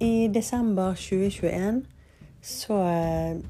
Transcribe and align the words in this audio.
I 0.00 0.28
desember 0.34 0.94
2021 0.94 1.82
så 2.42 2.76
eh, 2.82 3.40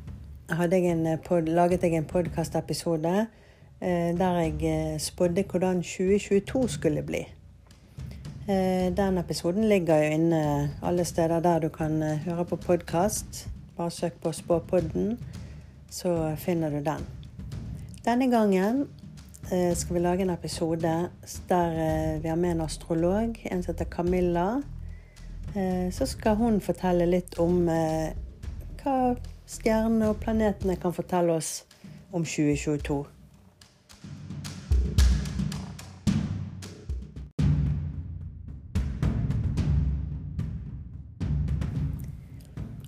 jeg 0.72 0.84
en 0.90 1.18
pod, 1.22 1.42
laget 1.46 1.82
jeg 1.82 1.94
en 1.94 2.04
podkastepisode 2.04 3.26
eh, 3.80 4.18
der 4.18 4.38
jeg 4.38 4.54
eh, 4.62 5.00
spådde 5.00 5.44
hvordan 5.50 5.82
2022 5.82 6.68
skulle 6.68 7.02
bli. 7.02 7.20
Eh, 8.48 8.96
den 8.96 9.18
episoden 9.18 9.64
ligger 9.64 9.96
jo 9.96 10.10
inne 10.10 10.70
alle 10.82 11.04
steder 11.04 11.40
der 11.40 11.58
du 11.58 11.68
kan 11.68 12.02
eh, 12.02 12.18
høre 12.18 12.44
på 12.44 12.56
podkast. 12.56 13.48
Bare 13.76 13.90
søk 13.90 14.18
på 14.22 14.32
Spåpodden, 14.32 15.18
så 15.90 16.34
finner 16.36 16.70
du 16.70 16.76
den. 16.76 17.06
Denne 18.04 18.30
gangen 18.30 18.88
eh, 19.52 19.76
skal 19.76 19.94
vi 19.94 20.00
lage 20.00 20.22
en 20.22 20.30
episode 20.30 21.08
der 21.48 21.70
eh, 21.70 22.22
vi 22.22 22.28
har 22.28 22.36
med 22.36 22.50
en 22.50 22.60
astrolog, 22.60 23.38
en 23.44 23.62
som 23.62 23.74
heter 23.74 23.84
Camilla. 23.84 24.62
Eh, 25.54 25.90
Så 25.90 26.06
skal 26.06 26.36
hun 26.36 26.60
fortelle 26.60 27.06
litt 27.06 27.38
om 27.42 27.64
eh, 27.68 28.12
hva 28.82 29.16
stjernene 29.50 30.12
og 30.12 30.20
planetene 30.22 30.76
kan 30.78 30.94
fortelle 30.94 31.34
oss 31.34 31.64
om 32.12 32.22
2022. 32.24 32.98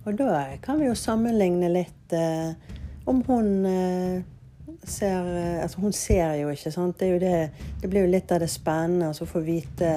Og 0.02 0.18
da 0.18 0.44
kan 0.62 0.78
vi 0.78 0.86
jo 0.86 0.94
sammenligne 0.98 1.70
litt 1.70 2.14
eh, 2.14 2.54
om 3.06 3.22
hun 3.26 3.66
eh, 3.66 4.22
ser 4.86 5.26
eh, 5.30 5.62
Altså, 5.62 5.80
hun 5.80 5.92
ser 5.92 6.34
jo 6.42 6.50
ikke, 6.50 6.70
sant. 6.74 6.98
Det, 6.98 7.18
det, 7.22 7.50
det 7.82 7.90
blir 7.90 8.06
jo 8.06 8.14
litt 8.14 8.30
av 8.34 8.42
det 8.42 8.50
spennende 8.50 9.10
å 9.10 9.28
få 9.28 9.42
vite? 9.46 9.90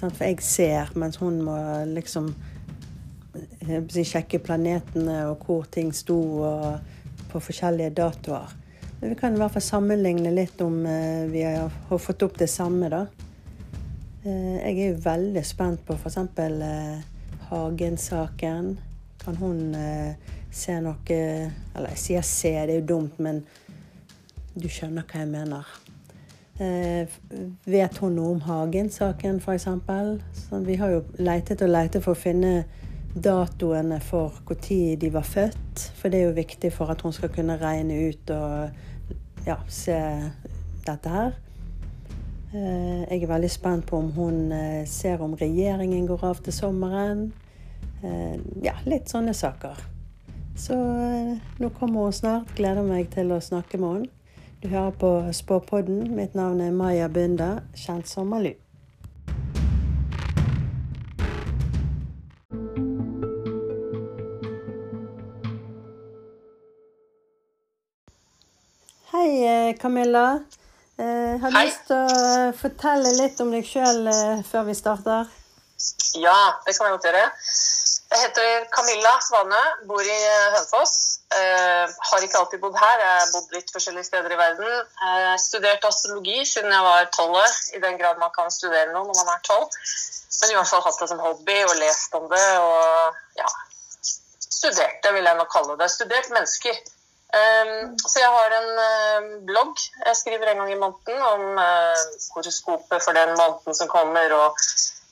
For 0.00 0.24
jeg 0.24 0.40
ser, 0.44 0.92
mens 0.96 1.20
hun 1.20 1.42
må 1.44 1.56
liksom 1.90 2.32
sjekke 3.60 4.40
planetene 4.42 5.20
og 5.30 5.44
hvor 5.46 5.68
ting 5.70 5.92
sto 5.94 6.18
på 7.30 7.42
forskjellige 7.44 7.92
datoer. 8.00 8.56
Men 9.00 9.10
vi 9.10 9.16
kan 9.16 9.34
i 9.34 9.40
hvert 9.40 9.54
fall 9.54 9.64
sammenligne 9.64 10.32
litt 10.34 10.60
om 10.60 10.82
eh, 10.86 11.24
vi 11.30 11.44
har, 11.46 11.72
fått 11.98 12.22
opp 12.26 12.36
det 12.38 12.50
samme, 12.52 12.90
da. 12.92 13.06
Eh, 14.26 14.58
jeg 14.58 14.74
er 14.74 14.90
jo 14.90 14.98
veldig 15.06 15.44
spent 15.46 15.86
på 15.88 15.96
f.eks. 15.96 16.18
Eh, 16.44 16.98
Hagen-saken. 17.48 18.74
Kan 19.20 19.36
hun 19.36 19.74
se 20.50 20.76
noe 20.80 21.16
Eller 21.16 21.90
jeg 21.92 22.00
sier 22.00 22.24
se, 22.24 22.52
det 22.52 22.76
er 22.76 22.78
jo 22.78 22.86
dumt, 22.94 23.18
men 23.20 23.42
du 24.54 24.68
skjønner 24.68 25.04
hva 25.08 25.24
jeg 25.24 25.32
mener. 25.32 25.72
Eh, 26.60 27.08
vet 27.64 27.98
hun 28.02 28.18
noe 28.18 28.34
om 28.34 28.40
Hagen-saken, 28.44 29.38
f.eks.? 29.40 29.64
Sånn, 30.42 30.66
vi 30.66 30.76
har 30.76 30.92
jo 30.92 30.98
leitet 31.16 31.62
og 31.64 31.72
leitet 31.72 32.04
for 32.04 32.12
å 32.12 32.20
finne 32.20 32.66
datoene 33.16 33.96
for 34.04 34.42
når 34.50 34.98
de 35.00 35.10
var 35.14 35.24
født. 35.24 35.86
For 35.96 36.12
det 36.12 36.20
er 36.20 36.28
jo 36.28 36.36
viktig 36.36 36.72
for 36.76 36.92
at 36.92 37.00
hun 37.00 37.16
skal 37.16 37.32
kunne 37.32 37.56
regne 37.62 37.96
ut 38.10 38.34
og 38.36 39.46
ja, 39.48 39.56
se 39.72 39.96
dette 40.84 41.14
her. 41.14 41.32
Eh, 42.52 43.08
Jeg 43.08 43.22
er 43.22 43.32
veldig 43.32 43.50
spent 43.50 43.88
på 43.88 43.96
om 43.96 44.12
hun 44.12 44.52
eh, 44.52 44.84
ser 44.84 45.24
om 45.24 45.38
regjeringen 45.40 46.06
går 46.12 46.28
av 46.34 46.44
til 46.44 46.52
sommeren. 46.52 47.30
Ja, 48.64 48.72
litt 48.88 49.10
sånne 49.12 49.34
saker. 49.36 49.76
Så 50.56 50.72
nå 51.60 51.68
kommer 51.76 52.06
hun 52.06 52.14
snart. 52.16 52.48
Gleder 52.56 52.80
meg 52.80 53.10
til 53.12 53.28
å 53.32 53.44
snakke 53.44 53.76
med 53.76 53.92
henne. 53.92 54.19
Du 54.62 54.68
hører 54.68 54.90
på 54.90 55.32
Spåpodden. 55.32 56.16
Mitt 56.16 56.34
navn 56.34 56.60
er 56.60 56.70
Maja 56.70 57.08
Bunda, 57.08 57.50
kjent 57.76 58.08
som 58.08 58.26
Malu. 58.26 58.52
Hei, 69.12 69.44
eh, 69.46 69.76
Camilla. 69.78 70.40
Eh, 70.98 71.04
Jeg 71.06 71.40
har 71.40 71.50
Hei. 71.50 71.66
lyst 71.66 71.86
til 71.86 71.96
å 71.96 72.52
fortelle 72.60 73.12
litt 73.22 73.40
om 73.40 73.50
deg 73.50 73.64
sjøl 73.64 74.08
før 74.50 74.66
vi 74.68 74.74
starter. 74.74 75.26
Ja, 76.20 76.36
det 76.66 76.76
kan 76.76 76.86
jeg 76.86 76.96
godt 76.98 77.08
gjøre. 77.08 77.24
Jeg 78.10 78.18
heter 78.26 78.66
Camilla 78.74 79.14
Svane, 79.24 79.62
bor 79.88 80.00
i 80.02 80.18
eh, 80.18 80.50
Hønefoss. 80.56 81.09
Eh, 81.30 81.90
har 82.10 82.24
ikke 82.26 82.38
alltid 82.40 82.58
bodd 82.58 82.74
her, 82.74 82.98
jeg 82.98 83.18
har 83.20 83.28
bodd 83.30 83.52
litt 83.54 83.68
forskjellige 83.70 84.08
steder 84.08 84.32
i 84.34 84.38
verden. 84.38 84.66
Jeg 84.66 85.26
har 85.28 85.38
studert 85.38 85.84
astrologi 85.86 86.40
siden 86.42 86.74
jeg 86.74 86.86
var 86.86 87.10
tolv 87.14 87.38
år, 87.38 87.58
i 87.76 87.82
den 87.84 87.98
grad 88.00 88.18
man 88.18 88.32
kan 88.34 88.50
studere 88.50 88.90
noe 88.90 89.06
når 89.06 89.20
man 89.20 89.36
er 89.36 89.44
tolv. 89.46 89.68
Men 90.40 90.50
i 90.50 90.56
hvert 90.56 90.70
fall 90.72 90.82
hatt 90.82 90.98
det 90.98 91.10
som 91.10 91.22
hobby 91.22 91.58
og 91.68 91.76
lest 91.78 92.16
om 92.18 92.26
det 92.32 92.46
og 92.64 93.20
ja, 93.38 93.46
studert 94.02 94.98
det, 95.04 95.12
vil 95.14 95.28
jeg 95.28 95.38
nok 95.38 95.52
kalle 95.52 95.76
det. 95.78 95.90
Studert 95.92 96.32
mennesker. 96.34 96.80
Um, 97.30 97.92
så 98.10 98.18
jeg 98.18 98.30
har 98.34 98.54
en 98.56 98.70
uh, 98.74 99.26
blogg 99.46 99.78
jeg 99.78 100.16
skriver 100.18 100.50
en 100.50 100.64
gang 100.64 100.72
i 100.72 100.78
måneden 100.80 101.20
om 101.22 101.60
eh, 101.62 102.00
horoskopet 102.34 103.04
for 103.04 103.14
den 103.14 103.36
måneden 103.38 103.76
som 103.78 103.90
kommer, 103.92 104.34
og 104.34 104.58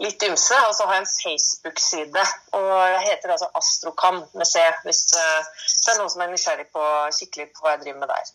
litt 0.02 0.22
ymse. 0.28 0.58
Og 0.68 0.74
så 0.76 0.88
har 0.88 0.98
jeg 0.98 1.04
en 1.04 1.12
Facebook-side, 1.12 2.26
og 2.58 2.68
jeg 2.94 3.04
heter 3.06 3.34
altså 3.34 3.50
Astrokam 3.58 4.20
med 4.34 4.46
C, 4.48 4.64
hvis 4.84 5.04
eh, 5.18 5.48
det 5.84 5.94
er 5.94 6.00
noen 6.00 6.12
som 6.12 6.24
er 6.24 6.32
nysgjerrig 6.32 6.68
på 6.74 6.84
kikke 7.20 7.48
på 7.54 7.64
hva 7.64 7.76
jeg 7.76 7.86
driver 7.86 8.04
med 8.04 8.12
der. 8.14 8.34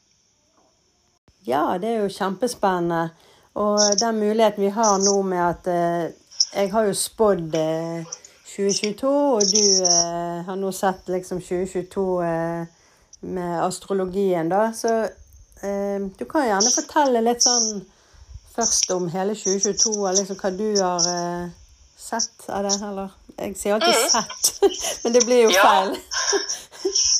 Ja, 1.47 1.63
det 1.79 1.89
er 1.91 2.03
jo 2.03 2.11
kjempespennende. 2.17 3.09
Og 3.59 3.79
den 3.99 4.19
muligheten 4.19 4.63
vi 4.63 4.73
har 4.73 4.97
nå 4.97 5.19
med 5.21 5.41
at 5.45 5.67
eh, 5.69 6.11
Jeg 6.53 6.71
har 6.71 6.85
jo 6.85 6.93
spådd 6.93 7.55
eh, 7.57 8.05
2022, 8.53 9.09
og 9.09 9.41
du 9.49 9.65
eh, 9.85 10.39
har 10.45 10.57
nå 10.57 10.71
sett 10.71 11.07
liksom 11.09 11.41
2022 11.41 12.03
eh, 12.23 12.65
med 13.33 13.53
astrologien, 13.63 14.49
da. 14.49 14.67
Så 14.77 14.91
eh, 15.65 16.05
du 16.17 16.25
kan 16.29 16.45
gjerne 16.45 16.73
fortelle 16.75 17.23
litt 17.25 17.45
sånn 17.45 17.81
først 18.55 18.91
om 18.95 19.09
hele 19.09 19.35
2022, 19.35 19.93
og 20.07 20.15
liksom 20.17 20.37
hva 20.41 20.51
du 20.57 20.67
har 20.81 21.07
eh, 21.09 21.49
sett 21.97 22.47
av 22.49 22.63
det, 22.67 22.73
eller? 22.89 23.09
Jeg 23.39 23.55
sier 23.57 23.73
alltid 23.73 23.95
Mhm. 23.95 24.09
'sett', 24.09 24.49
men 25.03 25.13
det 25.13 25.25
blir 25.25 25.43
jo 25.43 25.49
Ja. 25.49 25.63
feil. 25.63 25.95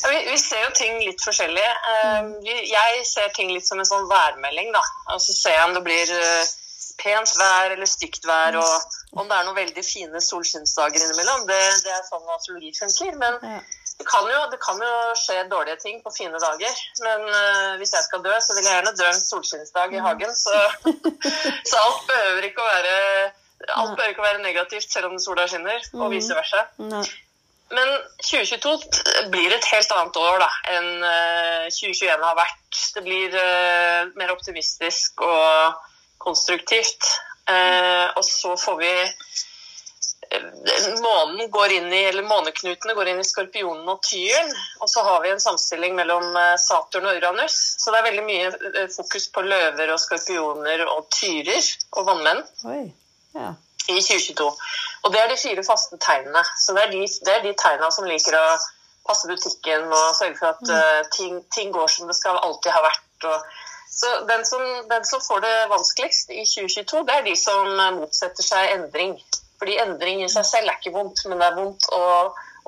Vi, 0.10 0.18
vi 0.32 0.38
ser 0.38 0.64
jo 0.66 0.72
ting 0.76 0.98
litt 1.06 1.22
forskjellig. 1.24 1.64
Eh, 1.92 2.26
jeg 2.70 3.06
ser 3.08 3.30
ting 3.36 3.50
litt 3.54 3.66
som 3.68 3.80
en 3.80 3.86
sånn 3.88 4.10
værmelding. 4.10 4.72
da. 4.74 4.82
Og 5.14 5.22
så 5.22 5.34
ser 5.34 5.56
jeg 5.58 5.64
om 5.70 5.74
det 5.74 5.84
blir 5.84 6.12
eh, 6.12 6.46
pent 7.00 7.32
vær 7.40 7.72
eller 7.74 7.86
stygt 7.90 8.26
vær, 8.28 8.58
og 8.60 9.20
om 9.22 9.28
det 9.30 9.38
er 9.38 9.44
noen 9.48 9.56
veldig 9.56 9.84
fine 9.86 10.22
solskinnsdager 10.22 11.00
innimellom. 11.06 11.48
Det, 11.48 11.62
det 11.84 11.92
er 11.96 12.04
sånn 12.10 12.28
astrologi 12.36 12.74
funker. 12.78 13.16
Men 13.18 13.40
Ja. 13.42 13.60
Det 14.00 14.06
kan, 14.09 14.26
jo, 14.28 14.40
det 14.52 14.59
kan 14.64 14.80
jo 14.81 14.94
skje 15.18 15.44
dårlige 15.52 15.78
ting 15.84 16.00
på 16.04 16.12
fine 16.16 16.40
dager. 16.42 16.80
Men 17.06 17.28
uh, 17.30 17.74
hvis 17.80 17.94
jeg 17.96 18.06
skal 18.08 18.24
dø, 18.26 18.34
så 18.42 18.56
vil 18.56 18.66
jeg 18.66 18.78
gjerne 18.78 18.96
dø 19.00 19.09
en 19.09 19.22
solskinnsdag 19.22 19.94
i 19.94 20.02
hagen. 20.06 20.34
Så, 20.36 20.56
så 21.70 21.84
alt 21.86 22.08
behøver 22.09 22.50
være 22.58 22.98
Alt 23.64 23.94
behøver 23.96 24.09
ikke 24.12 24.20
å 24.20 24.26
være 24.26 24.44
negativt 24.44 24.92
selv 24.92 25.08
om 25.08 25.20
sola 25.24 25.46
skinner, 25.48 25.86
og 25.96 26.09
vice 26.12 26.36
versa. 26.36 26.66
Men 27.74 27.94
2022 28.20 29.30
blir 29.31 29.56
et 29.56 29.68
helt 29.72 29.94
annet 29.96 30.20
år 30.20 30.42
da, 30.44 30.50
enn 30.74 30.90
eh, 31.08 31.70
2021 31.72 32.25
har 32.28 32.36
vært. 32.38 32.81
Det 32.98 33.06
blir 33.06 33.38
uh, 33.40 34.12
mer 34.20 34.34
optimistisk 34.36 35.24
og 35.24 35.80
konstruktivt. 36.24 37.08
Eh, 37.50 38.08
og 38.16 38.24
så 38.24 38.54
får 38.56 38.78
vi 38.80 38.92
eh, 39.04 39.10
Månen 41.02 41.52
går 41.52 41.72
inn 41.72 41.94
i, 41.94 42.04
eller 42.10 42.24
Måneknutene 42.24 42.94
går 42.94 43.12
inn 43.12 43.20
i 43.22 43.26
skorpionen 43.28 43.90
og 43.90 44.02
tyren. 44.06 44.52
Og 44.82 44.90
så 44.90 45.04
har 45.06 45.22
vi 45.24 45.32
en 45.34 45.42
samstilling 45.42 45.96
mellom 45.98 46.36
eh, 46.40 46.56
Saturn 46.62 47.08
og 47.10 47.18
Uranus. 47.20 47.58
Så 47.82 47.92
det 47.94 48.00
er 48.00 48.08
veldig 48.10 48.26
mye 48.28 48.48
eh, 48.52 48.88
fokus 48.94 49.28
på 49.34 49.44
løver 49.46 49.94
og 49.94 50.02
skorpioner 50.02 50.86
og 50.88 51.10
tyrer 51.14 51.70
og 51.98 52.08
vannmenn. 52.10 52.44
Ja. 53.34 53.56
i 53.90 53.98
2022. 53.98 54.46
Og 55.04 55.12
det 55.14 55.20
er 55.20 55.31
de 55.31 55.40
fire 55.42 55.64
faste 55.66 55.98
tegnene. 56.00 56.44
Så 56.62 56.76
det 56.78 56.86
er 56.86 56.94
de, 56.94 57.04
det 57.26 57.36
er 57.36 57.46
de 57.46 57.54
tegnene 57.60 57.92
som 57.92 58.08
liker 58.08 58.38
å 58.40 58.46
passe 59.04 59.28
butikken 59.28 59.90
og 59.92 60.16
sørge 60.16 60.40
for 60.40 60.54
at 60.54 60.74
eh, 60.78 61.04
ting, 61.16 61.42
ting 61.52 61.74
går 61.76 61.92
som 61.92 62.08
det 62.08 62.16
skal 62.19 62.40
alltid 62.40 62.72
ha 62.72 62.84
vært. 62.86 63.28
Og, 63.28 63.64
så 63.94 64.10
den 64.30 64.46
som, 64.48 64.62
den 64.90 65.06
som 65.06 65.22
får 65.22 65.44
det 65.44 65.56
vanskeligst 65.69 66.31
i 66.34 66.46
2022, 66.48 67.04
det 67.08 67.18
er 67.18 67.26
de 67.28 67.36
som 67.38 67.68
motsetter 68.00 68.46
seg 68.46 68.72
endring. 68.78 69.18
Fordi 69.63 69.77
endring 69.80 70.25
i 70.25 70.27
seg 70.27 70.44
selv 70.44 70.68
er 70.68 70.75
ikke 70.75 70.92
vondt, 70.92 71.21
men 71.31 71.39
det 71.39 71.45
er 71.48 71.54
vondt 71.56 71.86
å, 71.95 72.06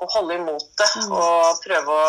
å 0.00 0.06
holde 0.14 0.38
imot 0.38 0.62
det 0.80 0.86
og 1.04 1.58
prøve 1.60 1.92
å 1.92 2.04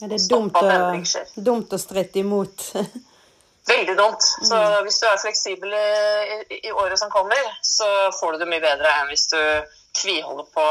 Ja, 0.00 0.06
det 0.06 0.14
er 0.14 0.20
stoppe 0.22 0.60
dumt 0.62 0.76
at 1.10 1.16
å, 1.18 1.42
dumt 1.48 1.72
å 1.74 1.78
stritte 1.82 2.20
imot. 2.22 2.66
Veldig 3.72 3.96
dumt. 3.98 4.22
Så 4.22 4.60
hvis 4.86 5.00
du 5.02 5.08
er 5.08 5.18
fleksibel 5.18 5.74
i, 5.74 6.60
i, 6.60 6.70
året 6.70 7.02
som 7.02 7.10
kommer, 7.10 7.42
så 7.66 7.88
får 8.20 8.36
du 8.36 8.44
det 8.44 8.48
mye 8.52 8.62
bedre 8.62 8.92
enn 9.00 9.10
hvis 9.10 9.26
du 9.34 9.40
tviholder 9.98 10.46
på 10.54 10.66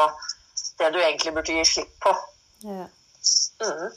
det 0.80 0.94
du 0.96 1.02
egentlig 1.02 1.36
burde 1.36 1.58
gi 1.60 1.68
slipp 1.68 1.92
på. 2.08 2.16
ja. 2.64 2.88
Mm. 3.60 3.90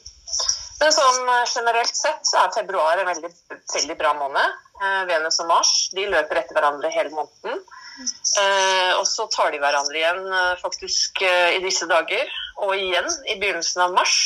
Men 0.82 0.91
sånn 0.91 1.29
generelt 1.47 1.94
sett 1.94 2.26
så 2.26 2.41
er 2.41 2.55
februar 2.56 2.99
en 2.99 3.06
veldig, 3.06 3.31
veldig 3.76 3.97
bra 4.00 4.17
måned. 4.19 4.58
Eh, 4.82 5.03
Venus 5.06 5.38
og 5.44 5.53
Mars 5.53 5.76
de 5.94 6.08
løper 6.11 6.41
etter 6.41 6.58
hverandre 6.58 6.91
hele 6.91 7.15
måneden. 7.15 7.62
Eh, 8.00 8.93
og 8.97 9.06
så 9.06 9.27
tar 9.33 9.53
de 9.53 9.61
hverandre 9.62 9.99
igjen 9.99 10.25
eh, 10.25 10.55
faktisk 10.62 11.23
eh, 11.27 11.59
i 11.59 11.62
disse 11.65 11.89
dager. 11.91 12.29
Og 12.65 12.75
igjen 12.79 13.09
i 13.29 13.37
begynnelsen 13.41 13.85
av 13.87 13.97
mars. 13.97 14.19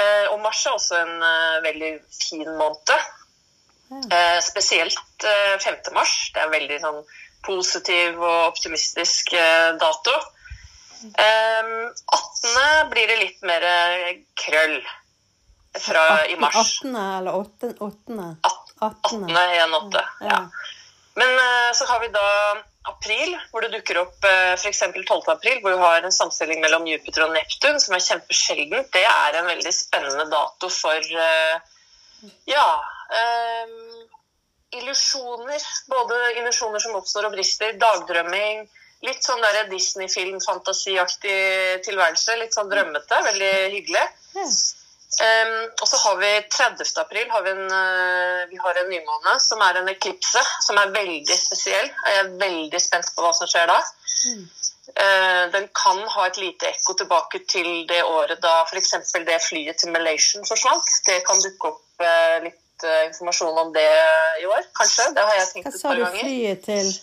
Eh, 0.00 0.26
og 0.32 0.40
mars 0.44 0.64
er 0.66 0.76
også 0.76 1.00
en 1.02 1.16
veldig 1.64 1.94
fin 2.14 2.48
måned. 2.56 2.94
Eh, 3.90 4.40
spesielt 4.42 5.24
eh, 5.24 5.58
5. 5.58 5.74
mars. 5.92 6.30
Det 6.34 6.40
er 6.40 6.46
en 6.46 6.54
veldig 6.54 6.78
sånn 6.82 7.00
positiv 7.46 8.20
og 8.20 8.52
optimistisk 8.52 9.32
dato. 9.80 10.16
Eh, 11.10 11.70
18. 12.14 12.90
blir 12.92 13.10
det 13.10 13.20
litt 13.20 13.46
mer 13.48 13.64
krøll 14.38 14.78
fra 15.80 16.04
i 16.28 16.36
mars. 16.38 16.80
18. 16.84 16.96
eller 16.96 17.40
8. 17.40 17.72
8. 17.80 18.30
18. 18.80 19.26
igjen 19.28 19.78
8. 19.82 20.04
Ja. 20.28 20.42
Men 21.20 21.40
så 21.74 21.84
har 21.90 22.00
vi 22.00 22.08
da 22.14 22.28
april, 22.90 23.34
hvor 23.50 23.64
det 23.64 23.72
dukker 23.74 24.02
opp 24.02 24.26
eh, 24.28 24.54
f.eks. 24.58 24.82
12. 24.92 25.28
april, 25.32 25.60
hvor 25.62 25.74
du 25.74 25.82
har 25.82 26.04
en 26.04 26.14
samstilling 26.14 26.60
mellom 26.62 26.86
Jupiter 26.88 27.26
og 27.26 27.34
Neptun, 27.34 27.80
som 27.82 27.96
er 27.96 28.04
kjempesjeldent. 28.04 28.90
Det 28.94 29.04
er 29.06 29.38
en 29.38 29.48
veldig 29.50 29.74
spennende 29.74 30.26
dato 30.32 30.70
for 30.72 31.12
eh, 31.26 31.78
ja 32.50 32.66
um, 33.16 34.02
illusjoner. 34.80 35.62
Både 35.90 36.18
illusjoner 36.40 36.82
som 36.82 36.98
oppstår 36.98 37.30
og 37.30 37.36
brister, 37.36 37.72
dagdrømming. 37.80 38.66
Litt 39.06 39.24
sånn 39.24 39.40
der 39.40 39.70
Disney-film-fantasiaktig 39.70 41.38
tilværelse. 41.86 42.36
Litt 42.42 42.56
sånn 42.56 42.68
drømmete. 42.72 43.22
Veldig 43.30 43.54
hyggelig. 43.72 44.04
Um, 45.10 45.70
og 45.82 45.88
så 45.90 45.98
har 46.04 46.16
vi 46.20 46.28
30. 46.54 46.86
april 47.02 47.30
har 47.30 47.42
vi, 47.42 47.50
en, 47.50 47.64
uh, 47.66 48.50
vi 48.50 48.58
har 48.62 48.78
en 48.78 48.90
nymåne 48.92 49.32
som 49.42 49.62
er 49.66 49.80
en 49.80 49.90
eklipse, 49.90 50.42
som 50.62 50.78
er 50.78 50.92
veldig 50.94 51.38
spesiell. 51.38 51.88
Jeg 51.90 52.20
er 52.20 52.30
veldig 52.38 52.80
spent 52.80 53.10
på 53.16 53.24
hva 53.24 53.32
som 53.34 53.50
skjer 53.50 53.66
da. 53.72 53.80
Uh, 54.94 55.44
den 55.56 55.66
kan 55.74 55.98
ha 56.14 56.28
et 56.28 56.38
lite 56.38 56.70
ekko 56.70 56.94
tilbake 57.02 57.42
til 57.50 57.68
det 57.90 58.04
året 58.06 58.38
da 58.42 58.60
f.eks. 58.68 58.94
det 59.26 59.40
flyet 59.48 59.82
til 59.82 59.90
Malaysian 59.96 60.46
forsvant. 60.46 60.94
Det 61.08 61.18
kan 61.26 61.42
dukke 61.42 61.74
opp 61.74 62.06
uh, 62.06 62.38
litt 62.46 62.86
informasjon 63.10 63.58
om 63.60 63.74
det 63.74 63.90
i 64.40 64.46
år, 64.48 64.62
kanskje. 64.78 65.10
Det 65.16 65.26
har 65.26 65.34
jeg 65.36 65.50
tenkt 65.50 65.66
Hva 65.68 65.74
et 65.74 65.82
sa 65.82 65.96
du 65.98 66.06
flyet 66.22 66.62
til? 66.64 66.94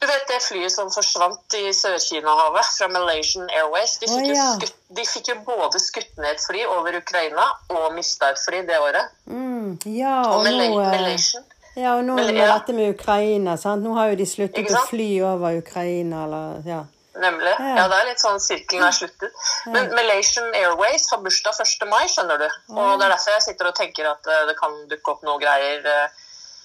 Du 0.00 0.06
vet 0.08 0.28
det 0.28 0.38
flyet 0.40 0.72
som 0.72 0.88
forsvant 0.88 1.54
i 1.58 1.72
Sør-Kina-havet 1.76 2.68
fra 2.72 2.86
Malaysian 2.88 3.50
Airways? 3.52 3.98
De 4.00 4.08
fikk, 4.08 4.30
oh, 4.30 4.30
ja. 4.32 4.46
skutt, 4.56 4.78
de 4.96 5.02
fikk 5.04 5.26
jo 5.28 5.34
både 5.44 5.80
skutt 5.82 6.14
ned 6.16 6.30
et 6.38 6.44
fly 6.46 6.62
over 6.72 6.96
Ukraina 6.96 7.44
og 7.74 7.90
mista 7.92 8.30
et 8.32 8.40
fly 8.40 8.62
det 8.68 8.78
året. 8.80 9.10
Mm, 9.28 9.74
ja, 9.92 10.14
Og 10.22 10.38
og 10.38 10.46
nå, 10.46 10.54
Malay 10.54 10.70
eh, 10.70 10.94
Malaysian. 10.94 11.44
ja, 11.76 11.98
og 11.98 12.06
nå 12.06 12.16
Mal- 12.16 12.32
med 12.32 12.40
ja. 12.40 12.54
dette 12.54 12.76
med 12.78 12.94
Ukraina, 12.94 13.58
sant? 13.60 13.84
Nå 13.84 13.92
har 13.98 14.14
jo 14.14 14.16
de 14.22 14.28
sluttet 14.30 14.72
å 14.72 14.86
fly 14.88 15.10
over 15.34 15.60
Ukraina, 15.60 16.24
eller 16.24 16.72
ja. 16.72 16.80
Nemlig. 17.20 17.52
Ja. 17.58 17.76
Ja, 17.82 17.84
det 17.92 18.00
er 18.00 18.08
litt 18.08 18.24
sånn 18.24 18.40
sirkelen 18.40 18.86
er 18.86 18.96
sluttet. 18.96 19.36
Men 19.68 19.92
Malaysian 19.92 20.48
Airways 20.56 21.10
har 21.12 21.20
bursdag 21.20 21.60
1. 21.60 21.84
mai, 21.90 22.06
skjønner 22.08 22.40
du. 22.40 22.48
Og 22.72 22.96
det 22.96 23.04
er 23.04 23.12
derfor 23.18 23.36
jeg 23.36 23.46
sitter 23.50 23.68
og 23.68 23.76
tenker 23.76 24.08
at 24.14 24.32
eh, 24.32 24.46
det 24.48 24.56
kan 24.56 24.80
dukke 24.88 25.12
opp 25.12 25.28
noe 25.28 25.36
greier. 25.42 25.84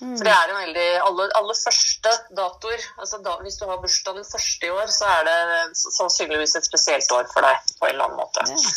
Eh, 0.01 0.15
For 0.15 0.27
det 0.27 0.33
er 0.33 0.51
en 0.51 0.59
veldig 0.61 0.87
Alle, 1.09 1.29
alle 1.39 1.55
første 1.59 2.11
datoer 2.37 2.83
altså 3.01 3.21
da, 3.25 3.37
Hvis 3.45 3.59
du 3.61 3.65
har 3.69 3.79
bursdag 3.83 4.19
den 4.19 4.27
første 4.27 4.67
i 4.67 4.73
år, 4.73 4.91
så 4.91 5.07
er 5.19 5.29
det 5.29 5.39
sannsynligvis 5.83 6.57
et 6.59 6.67
spesielt 6.67 7.15
år 7.15 7.29
for 7.33 7.45
deg 7.45 7.73
på 7.79 7.87
en 7.87 7.95
eller 7.95 8.09
annen 8.09 8.21
måte. 8.21 8.45
Mm. 8.49 8.67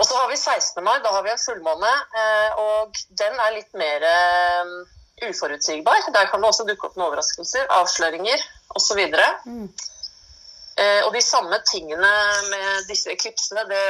Og 0.00 0.06
så 0.08 0.16
har 0.16 0.30
vi 0.30 0.36
16. 0.36 0.80
mai, 0.84 0.96
da 1.04 1.12
har 1.12 1.22
vi 1.26 1.32
en 1.34 1.42
fullmåne, 1.42 1.90
eh, 2.22 2.60
og 2.62 2.96
den 3.20 3.34
er 3.36 3.52
litt 3.52 3.74
mer 3.76 4.06
eh, 4.08 4.70
uforutsigbar. 5.28 6.06
Der 6.14 6.30
kan 6.30 6.40
det 6.40 6.48
også 6.48 6.64
dukke 6.68 6.88
opp 6.88 6.96
noen 6.96 7.10
overraskelser, 7.10 7.66
avsløringer 7.76 8.44
osv. 8.78 9.00
Mm. 9.44 9.66
Eh, 10.80 11.00
og 11.04 11.12
de 11.12 11.20
samme 11.20 11.58
tingene 11.68 12.12
med 12.48 12.88
disse 12.88 13.12
eklipsene, 13.12 13.66
det 13.68 13.84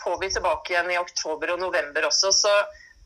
får 0.00 0.16
vi 0.22 0.30
tilbake 0.32 0.72
igjen 0.72 0.94
i 0.94 1.00
oktober 1.00 1.52
og 1.52 1.60
november 1.60 2.08
også. 2.08 2.32
Så 2.32 2.54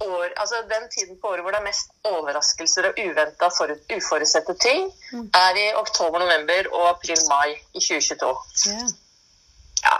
år, 0.00 0.28
altså 0.36 0.62
den 0.70 0.88
tiden 0.90 1.18
på 1.20 1.28
året 1.28 1.42
hvor 1.44 1.54
det 1.54 1.60
er 1.60 1.68
mest 1.68 1.92
overraskelser 2.04 2.88
og 2.88 2.98
uventa, 2.98 3.50
uforutsette 3.96 4.54
ting, 4.62 4.88
er 5.34 5.60
i 5.60 5.66
oktober, 5.74 6.18
november 6.18 6.70
og 6.72 6.88
april-mai 6.88 7.54
i 7.74 7.80
2022. 7.80 8.32
Yeah. 8.68 8.88
Ja. 9.84 9.98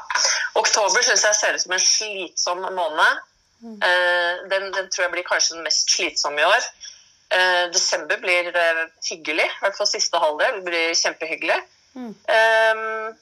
Oktober 0.55 1.05
syns 1.05 1.25
jeg 1.27 1.39
ser 1.41 1.55
ut 1.55 1.63
som 1.63 1.77
en 1.77 1.87
slitsom 1.87 2.65
måned. 2.81 3.23
Uh, 3.65 4.35
den, 4.51 4.69
den 4.77 4.91
tror 4.93 5.07
jeg 5.07 5.13
blir 5.15 5.29
kanskje 5.29 5.57
den 5.57 5.65
mest 5.65 5.93
slitsomme 5.93 6.41
i 6.43 6.49
år. 6.49 6.67
Uh, 7.35 7.65
desember 7.73 8.21
blir 8.21 8.51
uh, 8.53 8.83
hyggelig, 9.09 9.47
i 9.49 9.63
hvert 9.63 9.79
fall 9.79 9.89
siste 9.89 10.21
halvdel 10.21 10.61
blir 10.67 10.93
kjempehyggelig. 10.99 11.61
Mm. 11.95 12.11
Eh, 12.11 13.15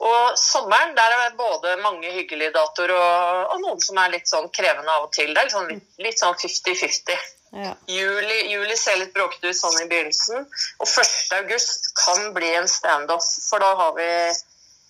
og 0.00 0.38
sommeren, 0.40 0.94
der 0.96 1.12
er 1.12 1.26
det 1.28 1.36
både 1.38 1.74
mange 1.82 2.08
hyggelige 2.14 2.54
datoer 2.54 2.92
og, 2.96 3.50
og 3.54 3.60
noen 3.60 3.80
som 3.84 3.98
er 4.00 4.14
litt 4.14 4.28
sånn 4.30 4.48
krevende 4.56 4.88
av 4.94 5.08
og 5.08 5.12
til. 5.12 5.34
Det 5.36 5.42
er 5.44 5.52
sånn, 5.52 5.68
litt, 6.00 6.18
sånn 6.22 6.34
50-50. 6.40 7.18
ja. 7.60 7.74
Juli, 7.90 8.38
juli 8.52 8.76
ser 8.80 8.96
litt 9.02 9.12
bråkete 9.12 9.50
ut 9.52 9.58
sånn 9.58 9.76
i 9.82 9.88
begynnelsen. 9.90 10.46
Og 10.80 10.86
1. 10.88 11.10
august 11.42 11.90
kan 12.00 12.30
bli 12.36 12.52
en 12.56 12.68
standoff, 12.70 13.26
for 13.50 13.60
da 13.60 13.74
har 13.82 13.92
vi 13.98 14.08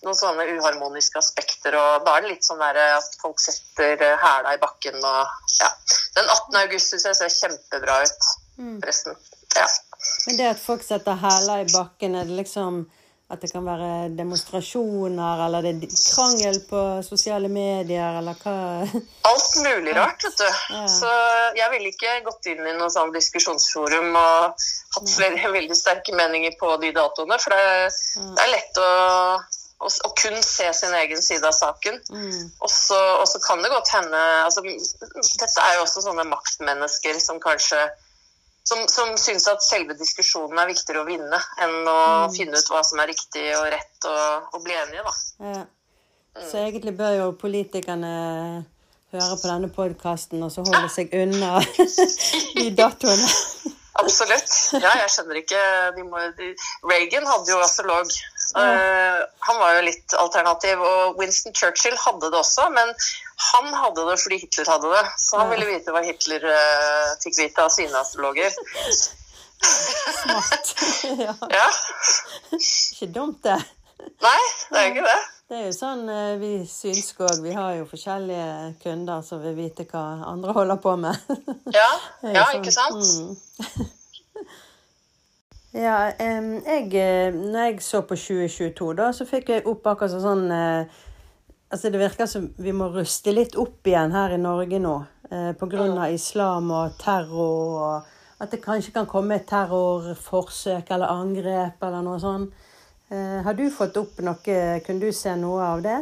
noen 0.05 0.17
sånne 0.17 0.47
uharmoniske 0.55 1.19
aspekter. 1.19 1.75
Og 1.77 2.05
da 2.07 2.15
er 2.17 2.23
det 2.25 2.31
litt 2.37 2.47
sånn 2.47 2.63
der 2.63 2.79
at 2.95 3.19
folk 3.21 3.43
setter 3.43 3.99
eh, 4.01 4.15
hæla 4.23 4.55
i 4.55 4.61
bakken 4.63 4.95
og 4.97 5.51
ja. 5.59 5.69
Den 6.15 6.25
18. 6.31 6.55
august 6.63 6.89
syns 6.95 7.05
jeg 7.09 7.19
ser 7.19 7.35
kjempebra 7.41 7.99
ut, 8.07 8.31
Mm. 8.61 8.79
forresten. 8.83 9.15
Ja. 9.55 9.65
Men 10.27 10.37
det 10.37 10.47
at 10.51 10.59
folk 10.59 10.83
setter 10.83 11.15
hæla 11.17 11.61
i 11.63 11.69
bakken, 11.71 12.15
er 12.19 12.27
det 12.27 12.35
liksom 12.41 12.81
at 13.31 13.41
det 13.41 13.51
kan 13.53 13.63
være 13.63 14.09
demonstrasjoner, 14.17 15.45
eller 15.45 15.63
det 15.63 15.87
er 15.87 15.93
krangel 15.95 16.57
på 16.67 16.81
sosiale 17.05 17.47
medier, 17.51 18.17
eller 18.19 18.35
hva? 18.43 18.55
Alt 19.29 19.55
mulig 19.63 19.95
rart, 19.95 20.25
vet 20.25 20.41
du. 20.41 20.49
Ja. 20.75 20.83
Så 20.91 21.11
jeg 21.55 21.71
ville 21.71 21.93
ikke 21.93 22.17
gått 22.27 22.51
inn 22.51 22.59
i 22.65 22.75
noe 22.75 22.91
sånn 22.91 23.13
diskusjonsforum 23.15 24.11
og 24.11 24.67
hatt 24.97 25.15
flere 25.15 25.53
veldig 25.57 25.77
sterke 25.77 26.15
meninger 26.17 26.57
på 26.59 26.75
de 26.83 26.91
datoene, 26.97 27.39
for 27.39 27.55
det, 27.55 27.89
det 28.35 28.45
er 28.45 28.53
lett 28.57 28.83
å, 28.83 28.91
å 29.87 30.13
kun 30.19 30.37
se 30.43 30.67
sin 30.75 30.99
egen 30.99 31.23
side 31.23 31.47
av 31.47 31.55
saken. 31.55 32.03
Mm. 32.11 32.45
Og 32.59 32.71
så, 32.75 32.99
og 33.15 33.27
så 33.31 33.39
kan 33.47 33.63
det 33.63 33.71
godt 33.71 33.95
hende 33.95 34.21
altså, 34.43 34.63
Dette 34.65 35.67
er 35.69 35.79
jo 35.79 35.85
også 35.87 36.03
sånne 36.09 36.27
maktmennesker 36.29 37.19
som 37.23 37.39
kanskje 37.43 37.79
som, 38.71 38.87
som 38.87 39.11
syns 39.19 39.47
at 39.51 39.63
selve 39.65 39.97
diskusjonen 39.99 40.59
er 40.61 40.71
viktigere 40.71 41.03
å 41.03 41.07
vinne 41.07 41.39
enn 41.63 41.89
å 41.91 41.99
finne 42.33 42.55
ut 42.55 42.71
hva 42.71 42.83
som 42.87 43.01
er 43.03 43.11
riktig 43.11 43.49
og 43.57 43.67
rett 43.73 44.07
og, 44.09 44.51
og 44.55 44.65
bli 44.65 44.77
enige, 44.77 45.03
da. 45.07 45.15
Ja. 45.51 45.63
Så 46.47 46.61
egentlig 46.61 46.93
bør 46.95 47.17
jo 47.17 47.31
politikerne 47.35 48.11
høre 49.11 49.35
på 49.35 49.49
denne 49.49 49.67
podkasten 49.75 50.43
og 50.45 50.53
så 50.53 50.63
holde 50.63 50.87
seg 50.93 51.11
unna 51.17 51.59
de 52.61 52.69
datoene. 52.77 53.27
Absolutt. 53.99 54.53
Ja, 54.79 54.93
jeg 55.01 55.11
skjønner 55.11 55.41
ikke 55.41 55.61
de 55.97 56.05
må, 56.07 56.21
de, 56.37 56.53
Reagan 56.87 57.27
hadde 57.27 57.51
jo 57.51 57.59
astrolog. 57.61 58.13
Eh, 58.57 59.19
han 59.47 59.59
var 59.59 59.75
jo 59.77 59.81
litt 59.85 60.15
alternativ. 60.17 60.83
Og 60.83 61.19
Winston 61.19 61.55
Churchill 61.55 61.97
hadde 61.99 62.31
det 62.31 62.39
også, 62.39 62.67
men 62.73 62.93
han 63.51 63.73
hadde 63.73 64.05
det 64.09 64.17
fordi 64.21 64.39
Hitler 64.43 64.71
hadde 64.75 64.93
det. 64.93 65.03
Så 65.23 65.41
han 65.41 65.51
ville 65.53 65.67
vite 65.69 65.93
hva 65.95 66.03
Hitler 66.05 66.45
uh, 66.45 67.11
fikk 67.23 67.39
vite 67.39 67.65
av 67.65 67.73
sine 67.73 68.01
astrologer. 68.01 68.55
Smart. 69.61 70.73
ja. 71.25 71.35
Ja. 71.51 71.67
Ikke 72.57 73.11
dumt, 73.13 73.43
det. 73.45 73.59
Nei, 74.21 74.39
det 74.71 74.79
er 74.79 74.87
jo 74.87 74.95
ikke 74.95 75.07
det. 75.07 75.21
Det 75.51 75.57
er 75.59 75.65
jo 75.67 75.71
sånn 75.75 76.05
vi 76.39 76.51
vi 76.61 76.67
synskog, 76.69 77.41
vi 77.43 77.51
har 77.53 77.73
jo 77.75 77.87
forskjellige 77.89 78.77
kunder 78.81 79.19
som 79.25 79.41
vil 79.43 79.57
vite 79.57 79.83
hva 79.89 80.21
andre 80.31 80.55
holder 80.55 80.79
på 80.81 80.95
med. 81.01 81.17
Ja, 81.75 81.89
ja 82.37 82.45
sånn, 82.47 82.61
ikke 82.61 82.73
sant? 82.73 83.03
mm. 83.03 83.91
Ja, 85.71 86.11
jeg, 86.19 86.95
eh, 86.99 87.33
når 87.33 87.63
jeg 87.63 87.81
så 87.81 88.01
på 88.03 88.15
2022, 88.19 88.89
da, 88.97 89.05
så 89.15 89.23
fikk 89.27 89.53
jeg 89.53 89.63
opp 89.71 89.87
akkurat 89.87 90.19
sånn 90.19 90.51
eh, 90.51 90.99
Altså, 91.71 91.87
det 91.87 92.01
virker 92.01 92.27
som 92.27 92.49
vi 92.59 92.73
må 92.75 92.89
ruste 92.91 93.31
litt 93.31 93.53
opp 93.55 93.87
igjen 93.87 94.11
her 94.11 94.33
i 94.35 94.39
Norge 94.41 94.75
nå. 94.83 94.97
Eh, 95.31 95.53
på 95.55 95.69
grunn 95.71 95.95
av 95.95 96.11
islam 96.11 96.67
og 96.75 96.97
terror. 96.99 97.77
Og 97.79 98.43
at 98.43 98.51
det 98.51 98.59
kanskje 98.59 98.91
kan 98.91 99.07
komme 99.07 99.37
et 99.37 99.47
terrorforsøk 99.47 100.91
eller 100.91 101.13
angrep 101.13 101.79
eller 101.87 102.03
noe 102.03 102.19
sånt. 102.19 102.67
Har 103.11 103.55
du 103.55 103.63
fått 103.71 103.95
opp 103.99 104.19
noe 104.23 104.57
Kunne 104.83 104.99
du 104.99 105.15
se 105.15 105.31
noe 105.39 105.63
av 105.63 105.81
det? 105.83 105.97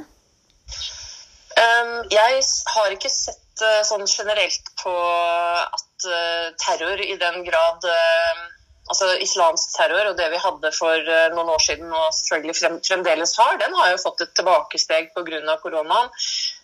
Um, 1.57 1.93
jeg 2.13 2.41
har 2.73 2.97
ikke 2.97 3.09
sett 3.13 3.63
sånn 3.85 4.09
generelt 4.09 4.73
på 4.81 4.93
at 4.93 6.09
terror 6.65 7.01
i 7.05 7.13
den 7.21 7.45
grad 7.45 7.85
Altså 8.89 9.10
islamsk 9.22 9.75
terror 9.75 10.12
og 10.12 10.15
det 10.17 10.29
vi 10.34 10.41
hadde 10.41 10.72
for 10.74 11.10
uh, 11.10 11.25
noen 11.36 11.51
år 11.53 11.62
siden 11.62 11.91
og 11.93 12.08
selvfølgelig 12.17 12.55
frem, 12.58 12.77
fremdeles 12.86 13.36
har, 13.38 13.58
den 13.62 13.75
har 13.77 13.91
jo 13.93 14.00
fått 14.01 14.24
et 14.25 14.31
tilbakesteg 14.39 15.12
pga. 15.13 15.58
koronaen. 15.62 16.10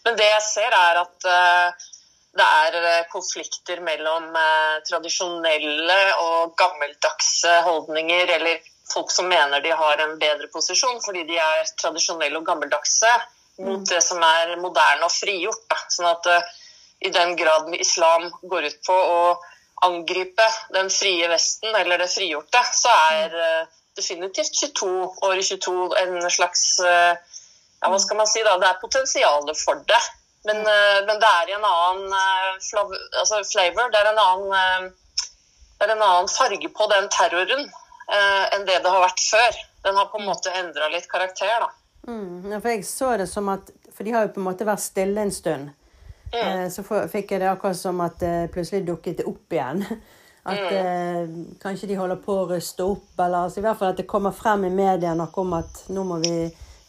Men 0.08 0.18
det 0.18 0.30
jeg 0.32 0.46
ser, 0.48 0.74
er 0.74 1.02
at 1.04 1.28
uh, 1.30 1.92
det 2.36 2.46
er 2.46 2.76
eh, 2.82 3.04
konflikter 3.12 3.80
mellom 3.80 4.26
uh, 4.36 4.82
tradisjonelle 4.88 6.00
og 6.20 6.56
gammeldagse 6.60 7.54
holdninger, 7.64 8.34
eller 8.38 8.60
folk 8.92 9.14
som 9.14 9.30
mener 9.32 9.64
de 9.64 9.72
har 9.72 10.04
en 10.04 10.18
bedre 10.20 10.50
posisjon 10.52 11.00
fordi 11.06 11.24
de 11.30 11.40
er 11.40 11.64
tradisjonelle 11.80 12.38
og 12.42 12.46
gammeldagse, 12.50 13.14
mot 13.64 13.86
det 13.88 14.02
som 14.04 14.20
er 14.20 14.58
moderne 14.60 15.08
og 15.08 15.14
frigjort. 15.16 15.64
Da. 15.72 15.80
Sånn 15.96 16.10
at 16.12 16.28
uh, 16.28 16.54
i 17.08 17.12
den 17.14 17.36
grad 17.40 17.72
islam 17.80 18.28
går 18.44 18.68
ut 18.72 18.82
på 18.88 18.96
å 18.96 19.20
angripe 19.82 20.46
den 20.74 20.90
frie 20.90 21.28
Vesten, 21.28 21.76
eller 21.76 21.98
det 21.98 22.08
frigjorte, 22.12 22.62
så 22.74 22.92
er 23.12 23.36
uh, 23.36 23.74
definitivt 23.98 24.54
22, 24.62 24.92
året 25.28 25.46
22 25.46 25.88
en 26.02 26.30
slags 26.32 26.64
uh, 26.84 27.16
ja, 27.82 27.90
hva 27.92 28.00
skal 28.00 28.20
man 28.22 28.30
si 28.30 28.44
da, 28.46 28.56
Det 28.62 28.70
er 28.70 28.82
potensialet 28.82 29.60
for 29.60 29.82
det. 29.90 30.04
Men, 30.46 30.62
men 30.62 31.18
det 31.18 31.28
er 31.28 31.50
i 31.50 31.54
en 31.56 31.64
annen 31.66 32.12
altså 32.14 33.40
flavor. 33.50 33.88
Det 33.90 33.98
er 33.98 34.10
en 34.12 34.20
annen, 34.22 34.92
det 35.80 35.88
er 35.88 35.94
en 35.96 36.04
annen 36.06 36.30
farge 36.30 36.70
på 36.70 36.86
den 36.92 37.08
terroren 37.10 37.64
enn 38.54 38.68
det 38.68 38.76
det 38.86 38.92
har 38.94 39.02
vært 39.02 39.24
før. 39.26 39.58
Den 39.88 39.98
har 39.98 40.12
på 40.12 40.22
en 40.22 40.30
måte 40.30 40.54
endra 40.54 40.92
litt 40.94 41.10
karakter, 41.10 41.66
da. 41.66 41.72
Mm, 42.06 42.54
for 42.62 42.70
jeg 42.70 42.86
så 42.86 43.16
det 43.18 43.26
som 43.30 43.50
at 43.50 43.72
For 43.96 44.06
de 44.06 44.14
har 44.14 44.28
jo 44.28 44.34
på 44.36 44.42
en 44.42 44.50
måte 44.50 44.68
vært 44.68 44.84
stille 44.84 45.22
en 45.24 45.34
stund. 45.34 45.72
Mm. 46.36 46.70
Så 46.72 46.84
fikk 47.12 47.34
jeg 47.34 47.42
det 47.44 47.50
akkurat 47.52 47.78
som 47.80 48.02
at 48.06 48.20
det 48.22 48.52
plutselig 48.54 48.86
dukket 48.88 49.26
opp 49.30 49.56
igjen. 49.56 49.86
At 50.46 50.62
mm. 50.62 50.74
eh, 50.78 51.30
kanskje 51.58 51.88
de 51.90 51.96
holder 51.98 52.20
på 52.22 52.36
å 52.38 52.50
ruste 52.52 52.86
opp, 52.86 53.08
eller 53.18 53.48
altså, 53.48 53.58
i 53.58 53.64
hvert 53.66 53.80
fall 53.80 53.96
at 53.96 53.98
det 53.98 54.06
kommer 54.06 54.30
frem 54.30 54.68
i 54.68 54.70
media 54.70 55.16
noe 55.18 55.42
om 55.42 55.56
at 55.58 55.80
nå 55.90 56.04
må 56.06 56.20
vi 56.22 56.36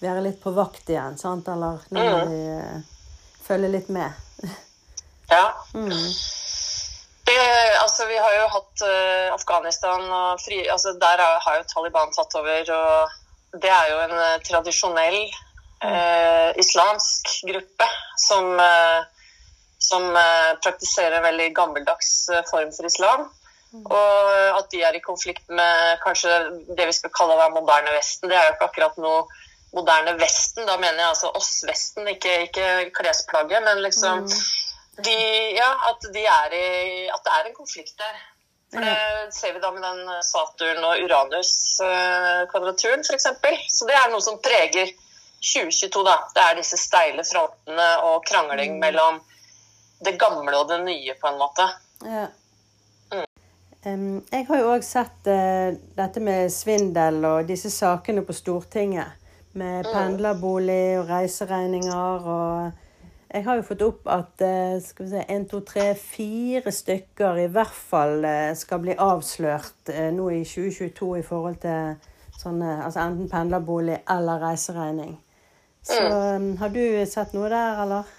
være 0.02 0.26
litt 0.26 0.42
på 0.42 0.52
vakt 0.52 0.92
igjen. 0.92 1.16
sant? 1.16 1.48
Eller 1.48 1.80
nå 1.88 2.02
må 2.04 2.18
mm. 2.18 2.34
vi 2.34 2.42
eh, 2.52 3.14
følge 3.46 3.70
litt 3.72 3.88
med. 3.96 4.12
ja. 5.32 5.46
Mm. 5.72 5.88
Det, 7.30 7.38
altså, 7.80 8.04
vi 8.12 8.20
har 8.20 8.36
jo 8.36 8.44
hatt 8.58 8.84
uh, 8.84 9.32
Afghanistan 9.38 10.04
og 10.04 10.44
fri, 10.44 10.60
altså, 10.68 10.92
Der 11.00 11.24
har 11.24 11.56
jo 11.56 11.64
Taliban 11.72 12.12
tatt 12.12 12.36
over. 12.36 12.74
og 12.76 13.56
det 13.56 13.72
er 13.72 13.88
jo 13.88 14.04
en 14.04 14.14
uh, 14.20 14.36
tradisjonell 14.44 15.16
eh, 15.84 16.50
islamsk 16.56 17.28
gruppe 17.46 17.88
som, 18.16 18.60
eh, 18.60 19.04
som 19.78 20.16
eh, 20.16 20.52
praktiserer 20.62 21.18
en 21.18 21.26
veldig 21.26 21.50
gammeldags 21.56 22.28
eh, 22.28 22.44
form 22.50 22.72
for 22.76 22.88
islam. 22.88 23.26
Og 23.76 24.28
at 24.56 24.70
de 24.72 24.78
er 24.86 24.94
i 24.96 25.02
konflikt 25.04 25.50
med 25.52 25.98
kanskje 26.00 26.30
det 26.78 26.86
vi 26.88 26.94
skal 26.96 27.12
kalle 27.12 27.34
den 27.40 27.56
moderne 27.58 27.90
Vesten. 27.92 28.30
Det 28.30 28.38
er 28.38 28.46
jo 28.46 28.54
ikke 28.54 28.68
akkurat 28.70 29.00
noe 29.02 29.26
moderne 29.76 30.14
Vesten. 30.20 30.64
Da 30.68 30.78
mener 30.80 31.02
jeg 31.02 31.10
altså 31.10 31.32
oss 31.36 31.50
Vesten, 31.68 32.08
ikke, 32.08 32.38
ikke 32.46 32.68
klesplagget. 32.96 33.60
Men 33.66 33.82
liksom 33.84 34.22
mm. 34.24 34.38
de, 35.04 35.18
ja, 35.58 35.68
at, 35.90 36.08
de 36.14 36.24
er 36.24 36.56
i, 36.56 36.70
at 37.12 37.26
det 37.26 37.34
er 37.34 37.50
en 37.50 37.58
konflikt 37.58 38.00
der. 38.00 38.16
For 38.72 38.82
det 38.82 39.34
ser 39.34 39.52
vi 39.54 39.60
da 39.62 39.70
med 39.70 39.82
den 39.84 40.22
Saturn- 40.26 40.84
og 40.84 40.98
Uranus-kvadraturen 41.04 43.04
f.eks. 43.06 43.26
Så 43.76 43.86
det 43.86 43.94
er 43.94 44.10
noe 44.10 44.22
som 44.24 44.40
preger 44.42 44.90
2022. 45.38 46.02
da. 46.06 46.16
Det 46.34 46.42
er 46.42 46.58
disse 46.58 46.78
steile 46.80 47.24
frontene 47.28 47.88
og 48.08 48.24
krangling 48.26 48.72
mm. 48.76 48.80
mellom 48.82 49.20
det 50.04 50.16
gamle 50.20 50.56
og 50.58 50.68
det 50.68 50.80
nye, 50.84 51.14
på 51.20 51.30
en 51.30 51.38
måte. 51.40 51.68
Ja. 52.04 52.26
Mm. 53.12 53.26
Um, 53.86 54.24
jeg 54.32 54.46
har 54.48 54.60
jo 54.60 54.72
òg 54.74 54.84
sett 54.84 55.30
uh, 55.30 55.76
dette 55.96 56.22
med 56.22 56.50
svindel 56.52 57.22
og 57.24 57.46
disse 57.48 57.70
sakene 57.72 58.24
på 58.26 58.36
Stortinget. 58.36 59.22
Med 59.56 59.86
mm. 59.86 59.92
pendlerbolig 59.92 60.98
og 61.00 61.08
reiseregninger 61.08 62.26
og 62.28 62.82
jeg 63.26 63.42
har 63.44 63.56
jo 63.58 63.64
fått 63.66 63.82
opp 63.82 64.06
at 64.08 64.42
eh, 64.44 64.76
skal 64.80 65.04
vi 65.04 65.10
se, 65.10 65.22
1, 65.34 65.46
2, 65.50 65.60
3, 65.66 65.86
4 65.98 66.72
stykker 66.72 67.40
i 67.42 67.48
hvert 67.52 67.74
fall 67.74 68.22
uh, 68.22 68.52
skal 68.56 68.80
bli 68.84 68.94
avslørt 69.02 69.90
nå 70.14 70.28
i 70.30 70.44
2022 70.46 71.08
i 71.18 71.24
forhold 71.26 71.58
til 71.64 71.96
sånne, 72.38 72.76
altså 72.84 73.02
enten 73.02 73.28
pendlerbolig 73.32 73.98
eller 74.12 74.40
reiseregning. 74.46 75.16
Så 75.82 76.00
mm. 76.06 76.48
har 76.62 76.72
du 76.74 76.82
sett 77.10 77.34
noe 77.36 77.50
der, 77.50 77.82
eller? 77.82 78.14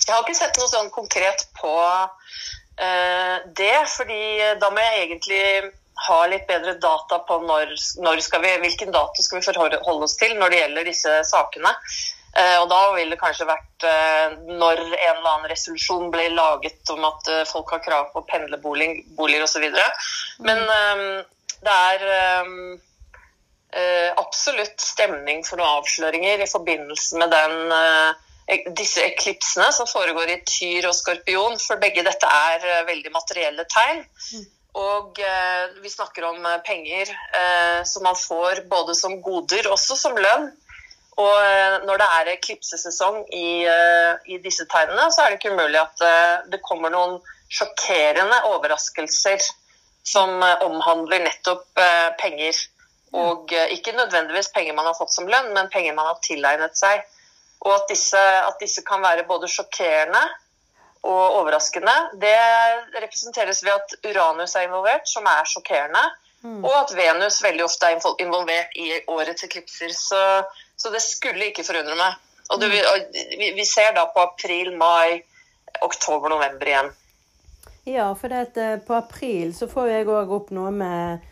Jeg 0.00 0.14
har 0.14 0.24
ikke 0.24 0.38
sett 0.38 0.58
noe 0.58 0.70
sånn 0.70 0.90
konkret 0.94 1.46
på 1.60 1.74
uh, 1.76 3.36
det, 3.60 3.76
fordi 3.92 4.22
da 4.60 4.72
må 4.72 4.82
jeg 4.82 5.04
egentlig 5.06 5.44
ha 6.08 6.22
litt 6.26 6.48
bedre 6.48 6.74
data 6.80 7.20
på 7.28 7.38
når, 7.44 7.76
når 8.02 8.24
vi, 8.42 8.56
hvilken 8.64 8.90
dato 8.94 9.22
skal 9.22 9.38
vi 9.38 9.46
forholde 9.50 10.08
oss 10.08 10.16
til 10.18 10.34
når 10.38 10.50
det 10.50 10.60
gjelder 10.62 10.88
disse 10.88 11.20
sakene. 11.28 11.74
Eh, 12.32 12.58
og 12.62 12.68
da 12.70 12.80
ville 12.94 13.12
det 13.12 13.20
kanskje 13.20 13.44
vært 13.44 13.84
eh, 13.84 14.38
når 14.48 14.78
en 14.80 14.94
eller 14.94 15.32
annen 15.34 15.50
resolusjon 15.52 16.08
ble 16.14 16.30
laget 16.32 16.92
om 16.94 17.04
at 17.04 17.28
eh, 17.28 17.42
folk 17.48 17.74
har 17.74 17.82
krav 17.84 18.08
på 18.14 18.24
pendlerboliger 18.30 19.44
osv. 19.44 19.66
Men 20.46 20.64
det 21.62 21.76
er 21.76 22.06
absolutt 24.20 24.80
stemning 24.80 25.44
for 25.46 25.60
noen 25.60 25.80
avsløringer 25.82 26.42
i 26.44 26.50
forbindelse 26.50 27.20
med 27.20 27.32
den, 27.32 27.54
disse 28.76 29.04
eklipsene 29.04 29.68
som 29.72 29.88
foregår 29.90 30.32
i 30.32 30.40
Tyr 30.48 30.88
og 30.90 30.96
Skorpion. 30.98 31.58
For 31.62 31.80
begge 31.82 32.04
dette 32.06 32.26
er 32.26 32.84
veldig 32.88 33.12
materielle 33.14 33.66
tegn. 33.70 34.02
Og 34.82 35.18
vi 35.82 35.90
snakker 35.92 36.24
om 36.30 36.46
penger 36.64 37.10
som 37.84 38.06
man 38.08 38.16
får 38.16 38.62
både 38.72 38.94
som 38.96 39.18
goder, 39.24 39.68
også 39.68 39.98
som 40.00 40.16
lønn. 40.16 40.48
Og 41.20 41.32
eh, 41.44 41.78
når 41.84 42.00
det 42.00 42.08
er 42.16 42.30
eklipsesesong 42.32 43.18
i, 43.36 43.64
eh, 43.68 44.12
i, 44.32 44.38
disse 44.44 44.64
tegnene, 44.70 45.10
så 45.12 45.24
er 45.24 45.32
det 45.32 45.40
ikke 45.40 45.52
umulig 45.52 45.80
at 45.80 46.04
eh, 46.06 46.36
det 46.52 46.62
kommer 46.64 46.92
noen 46.92 47.18
sjokkerende 47.52 48.38
overraskelser 48.48 49.42
som 50.08 50.40
omhandler 50.40 51.20
nettopp 51.22 51.78
penger. 52.18 52.56
Og 53.14 53.52
ikke 53.52 53.92
nødvendigvis 53.94 54.48
penger 54.50 54.74
man 54.74 54.88
har 54.88 54.96
fått 54.98 55.12
som 55.14 55.28
lønn, 55.30 55.52
men 55.54 55.68
penger 55.70 55.94
man 55.94 56.08
har 56.08 56.16
tilegnet 56.24 56.74
seg. 56.80 57.04
Og 57.62 57.74
at 57.74 57.90
disse, 57.90 58.18
at 58.18 58.58
disse 58.60 58.82
kan 58.86 59.02
være 59.02 59.26
både 59.28 59.50
sjokkerende 59.50 60.22
og 61.02 61.36
overraskende, 61.40 61.94
det 62.22 62.34
representeres 62.98 63.62
ved 63.66 63.72
at 63.74 63.94
Uranus 64.06 64.54
er 64.54 64.66
involvert, 64.66 65.06
som 65.10 65.26
er 65.30 65.46
sjokkerende. 65.50 66.02
Mm. 66.42 66.64
Og 66.66 66.74
at 66.74 66.90
Venus 66.98 67.38
veldig 67.42 67.64
ofte 67.64 67.86
er 67.86 68.02
involvert 68.22 68.74
i 68.74 68.88
årets 69.10 69.46
eklipser. 69.46 69.94
Så 69.94 70.22
så 70.82 70.90
det 70.90 71.00
skulle 71.00 71.50
ikke 71.50 71.64
forundre 71.66 71.94
meg. 71.98 72.18
Og, 72.50 72.60
du, 72.60 72.66
mm. 72.66 72.78
og 72.90 73.18
vi, 73.38 73.52
vi, 73.54 73.66
ser 73.68 73.94
da 73.96 74.08
på 74.10 74.24
april, 74.24 74.72
mai, 74.78 75.22
oktober, 75.84 76.32
november 76.32 76.68
igjen. 76.68 76.90
Ja, 77.86 78.08
for 78.18 78.32
det, 78.32 78.56
eh, 78.58 78.78
på 78.82 78.96
april 78.98 79.54
så 79.54 79.68
får 79.70 79.90
jeg 79.92 80.08
òg 80.10 80.32
opp 80.34 80.50
noe 80.54 80.70
med 80.74 81.22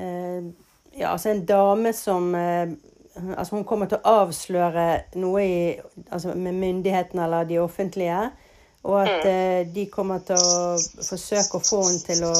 eh, 0.00 0.48
ja, 0.96 1.12
altså 1.12 1.32
en 1.32 1.44
dame 1.48 1.92
som 1.96 2.34
eh, 2.36 2.72
Altså 3.36 3.56
hun 3.56 3.64
kommer 3.64 3.88
til 3.90 4.00
å 4.00 4.16
avsløre 4.22 4.86
noe 5.20 5.44
i, 5.44 5.60
altså 6.10 6.34
med 6.36 6.58
myndighetene 6.60 7.24
eller 7.24 7.48
de 7.48 7.58
offentlige. 7.62 8.18
Og 8.86 9.00
at 9.02 9.24
mm. 9.24 9.30
eh, 9.30 9.62
de 9.74 9.86
kommer 9.90 10.22
til 10.26 10.38
å 10.38 10.76
forsøke 11.02 11.58
å 11.58 11.64
få 11.64 11.80
henne 11.88 12.04
til 12.06 12.22
å 12.28 12.34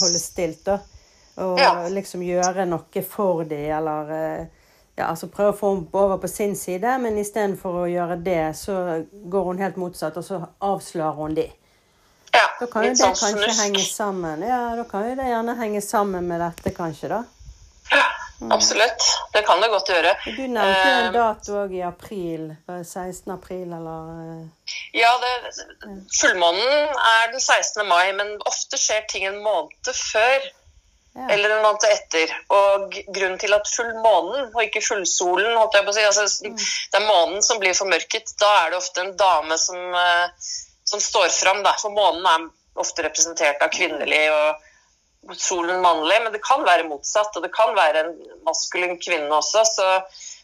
holde 0.00 0.22
stilt. 0.22 0.64
da. 0.66 0.80
Og 1.42 1.60
ja. 1.60 1.70
liksom 1.88 2.24
gjøre 2.26 2.66
noe 2.68 3.04
for 3.08 3.44
dem, 3.48 3.68
eller 3.76 4.10
eh, 4.16 4.62
ja, 4.96 5.06
altså 5.08 5.30
prøve 5.32 5.54
å 5.54 5.56
få 5.56 5.74
henne 5.74 5.88
over 5.96 6.18
på 6.20 6.28
sin 6.28 6.56
side, 6.58 6.96
men 7.00 7.16
istedenfor 7.20 7.84
å 7.84 7.88
gjøre 7.88 8.18
det, 8.24 8.42
så 8.58 9.04
går 9.12 9.46
hun 9.48 9.62
helt 9.62 9.78
motsatt, 9.80 10.18
og 10.20 10.26
så 10.26 10.40
avslører 10.60 11.20
hun 11.20 11.36
de. 11.38 11.46
Ja, 12.32 12.46
da 12.58 12.68
kan 12.68 12.88
jo 12.88 12.92
det 12.92 13.00
sånn 13.00 13.16
kanskje 13.16 13.54
henge 13.60 13.84
sammen. 13.86 14.44
Ja, 14.48 14.60
da 14.76 14.84
kan 14.88 15.06
jo 15.08 15.16
det 15.20 15.30
gjerne 15.30 15.56
henge 15.60 15.84
sammen 15.84 16.28
med 16.28 16.42
dette, 16.42 16.74
kanskje, 16.76 17.12
da. 17.12 17.22
Ja, 17.92 18.04
absolutt. 18.50 19.04
Det 19.32 19.42
kan 19.46 19.60
det 19.60 19.68
godt 19.72 19.90
gjøre. 19.92 20.14
Du 20.24 20.42
nevnte 20.46 20.80
jo 20.88 20.94
en 20.94 21.06
eh, 21.06 21.12
dato 21.14 21.58
òg 21.62 21.74
i 21.76 21.82
april. 21.86 22.48
16. 22.66 23.30
april, 23.34 23.68
eller 23.76 24.08
eh, 24.14 24.72
Ja, 24.96 25.12
det, 25.22 25.34
fullmånen 26.20 26.96
er 26.96 27.30
den 27.32 27.40
16. 27.40 27.86
mai, 27.88 28.12
men 28.18 28.34
ofte 28.48 28.80
skjer 28.80 29.06
ting 29.12 29.28
en 29.28 29.38
måned 29.44 29.92
før. 29.92 30.50
Ja. 31.14 31.26
Eller 31.34 31.56
en 31.56 31.62
måned 31.66 31.84
etter. 31.90 32.32
Og 32.56 32.96
grunnen 33.12 33.38
til 33.40 33.52
at 33.54 33.68
fullmånen, 33.68 34.48
og 34.54 34.60
ikke 34.64 34.84
fullsolen 34.84 35.58
holdt 35.60 35.76
jeg 35.76 35.86
på 35.86 35.92
å 35.92 35.96
si, 35.96 36.08
altså, 36.08 36.26
mm. 36.48 36.58
Det 36.92 37.00
er 37.00 37.08
månen 37.08 37.44
som 37.44 37.60
blir 37.60 37.76
formørket. 37.76 38.32
Da 38.40 38.50
er 38.62 38.72
det 38.72 38.80
ofte 38.80 39.04
en 39.04 39.14
dame 39.20 39.58
som, 39.60 39.80
uh, 39.92 40.52
som 40.88 41.02
står 41.04 41.28
fram. 41.36 41.60
Da. 41.66 41.76
For 41.82 41.92
månen 41.92 42.24
er 42.30 42.48
ofte 42.80 43.04
representert 43.04 43.60
av 43.60 43.72
kvinnelig 43.74 44.24
og 44.32 44.68
solen 45.36 45.80
mannlig. 45.84 46.18
Men 46.24 46.34
det 46.34 46.42
kan 46.44 46.64
være 46.66 46.88
motsatt, 46.90 47.36
og 47.36 47.46
det 47.46 47.52
kan 47.54 47.74
være 47.76 48.04
en 48.06 48.12
maskulin 48.46 48.98
kvinne 49.00 49.32
også. 49.38 49.64
Så, 49.68 49.88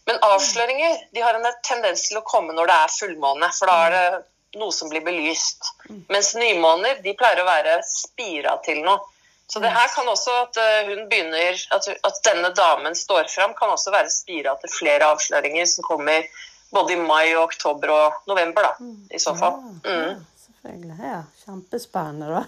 men 0.09 0.21
avsløringer 0.25 0.97
de 1.15 1.23
har 1.25 1.37
en 1.37 1.47
tendens 1.67 2.07
til 2.07 2.21
å 2.21 2.25
komme 2.27 2.55
når 2.55 2.71
det 2.71 2.81
er 2.83 2.97
fullmåne. 2.97 3.51
For 3.57 3.71
da 3.71 3.77
er 3.87 3.95
det 3.97 4.59
noe 4.59 4.73
som 4.73 4.89
blir 4.89 5.05
belyst. 5.05 5.71
Mm. 5.89 6.03
Mens 6.09 6.33
nymåner 6.37 7.01
de 7.05 7.15
pleier 7.17 7.43
å 7.43 7.47
være 7.49 7.79
spira 7.85 8.57
til 8.65 8.81
noe. 8.85 9.01
Så 9.49 9.61
det 9.63 9.71
her 9.73 9.87
kan 9.95 10.05
også 10.05 10.33
at 10.43 10.57
eh, 10.61 10.91
hun 10.91 11.07
begynner 11.09 11.57
At, 11.73 11.87
at 12.05 12.19
denne 12.27 12.51
damen 12.53 12.93
står 12.95 13.31
fram, 13.33 13.55
kan 13.57 13.71
også 13.73 13.89
være 13.89 14.11
spira 14.13 14.53
til 14.61 14.69
flere 14.69 15.07
avsløringer 15.09 15.65
som 15.65 15.87
kommer 15.87 16.27
både 16.69 16.93
i 16.93 16.99
mai, 17.01 17.33
og 17.33 17.47
oktober 17.47 17.89
og 17.89 18.27
november, 18.29 18.67
da, 18.67 18.89
i 19.09 19.17
så 19.17 19.33
fall. 19.37 19.57
Mm. 19.81 20.21
selvfølgelig. 20.43 20.97
Ja, 21.01 21.23
kjempespennende, 21.45 22.27
da. 22.29 22.43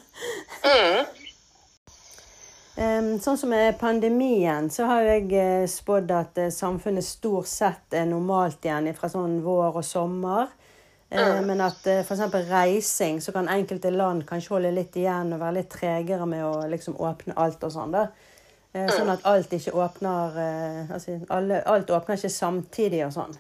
Mm. 0.62 1.31
Sånn 2.76 3.38
som 3.38 3.50
med 3.52 3.76
pandemien, 3.80 4.70
så 4.72 4.86
har 4.88 5.04
jeg 5.04 5.34
eh, 5.36 5.68
spådd 5.68 6.12
at 6.16 6.38
eh, 6.40 6.52
samfunnet 6.56 7.04
stort 7.04 7.50
sett 7.52 7.94
er 7.94 8.08
normalt 8.08 8.64
igjen 8.64 8.88
fra 8.96 9.10
sånn 9.12 9.42
vår 9.44 9.82
og 9.82 9.84
sommer. 9.84 10.54
Eh, 11.12 11.42
Men 11.44 11.62
at 11.68 11.84
f.eks. 11.84 12.24
reising, 12.48 13.20
så 13.22 13.36
kan 13.36 13.52
enkelte 13.52 13.92
land 13.92 14.24
kanskje 14.30 14.56
holde 14.56 14.72
litt 14.72 14.96
igjen 14.96 15.34
og 15.36 15.44
være 15.44 15.58
litt 15.60 15.72
tregere 15.74 16.26
med 16.26 16.46
å 16.48 16.54
liksom 16.72 16.96
åpne 16.96 17.36
alt 17.36 17.64
og 17.68 17.76
sånn. 17.76 17.92
da. 17.92 18.08
Sånn 18.72 19.12
at 19.12 19.26
alt 19.28 19.52
ikke 19.52 19.74
åpner 19.76 20.38
altså 20.96 21.18
alle, 21.28 21.58
Alt 21.68 21.90
åpner 21.92 22.16
ikke 22.16 22.30
samtidig 22.32 23.02
og 23.04 23.12
sånn. 23.12 23.34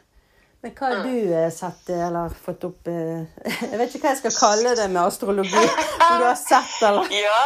Men 0.62 0.74
hva 0.78 0.90
har 0.92 1.00
du 1.02 1.32
eh, 1.34 1.48
sett 1.50 1.90
eh, 1.90 2.02
eller 2.06 2.34
fått 2.46 2.68
opp 2.68 2.90
eh, 2.92 3.24
Jeg 3.72 3.80
vet 3.80 3.96
ikke 3.96 4.04
hva 4.04 4.12
jeg 4.12 4.20
skal 4.20 4.36
kalle 4.36 4.74
det 4.78 4.86
med 4.94 5.02
astrologi. 5.02 5.58
Om 5.58 6.20
du 6.22 6.26
har 6.28 6.38
sett 6.38 6.76
eller 6.86 7.10
Ja. 7.24 7.40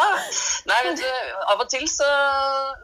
Nei, 0.68 0.80
vet 0.90 1.00
du, 1.00 1.08
av 1.54 1.62
og 1.64 1.70
til 1.72 1.86
så 1.88 2.10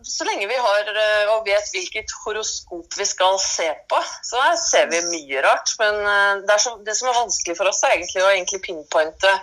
Så 0.08 0.28
lenge 0.30 0.48
vi 0.48 0.60
har 0.62 0.92
eh, 0.94 1.34
og 1.34 1.44
vet 1.50 1.68
hvilket 1.76 2.16
horoskop 2.24 2.96
vi 2.96 3.10
skal 3.10 3.36
se 3.44 3.68
på, 3.92 4.00
så 4.30 4.46
ser 4.62 4.88
vi 4.94 5.04
mye 5.10 5.44
rart. 5.44 5.76
Men 5.84 6.00
eh, 6.00 6.34
det, 6.48 6.60
så, 6.64 6.78
det 6.86 6.96
som 6.96 7.12
er 7.12 7.20
vanskelig 7.20 7.58
for 7.60 7.72
oss, 7.72 7.84
er 7.84 7.98
egentlig 7.98 8.24
å 8.24 8.32
egentlig 8.32 8.64
pinpointe 8.70 9.36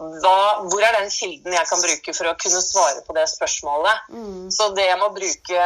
hva, 0.00 0.64
hvor 0.64 0.80
er 0.80 0.96
den 0.96 1.10
kilden 1.12 1.52
jeg 1.52 1.68
kan 1.68 1.82
bruke 1.84 2.14
for 2.16 2.30
å 2.30 2.36
kunne 2.40 2.62
svare 2.64 3.02
på 3.04 3.16
det 3.16 3.26
spørsmålet. 3.28 4.08
Så 4.56 4.70
det 4.76 4.86
jeg 4.86 4.98
må 5.00 5.10
bruke 5.12 5.64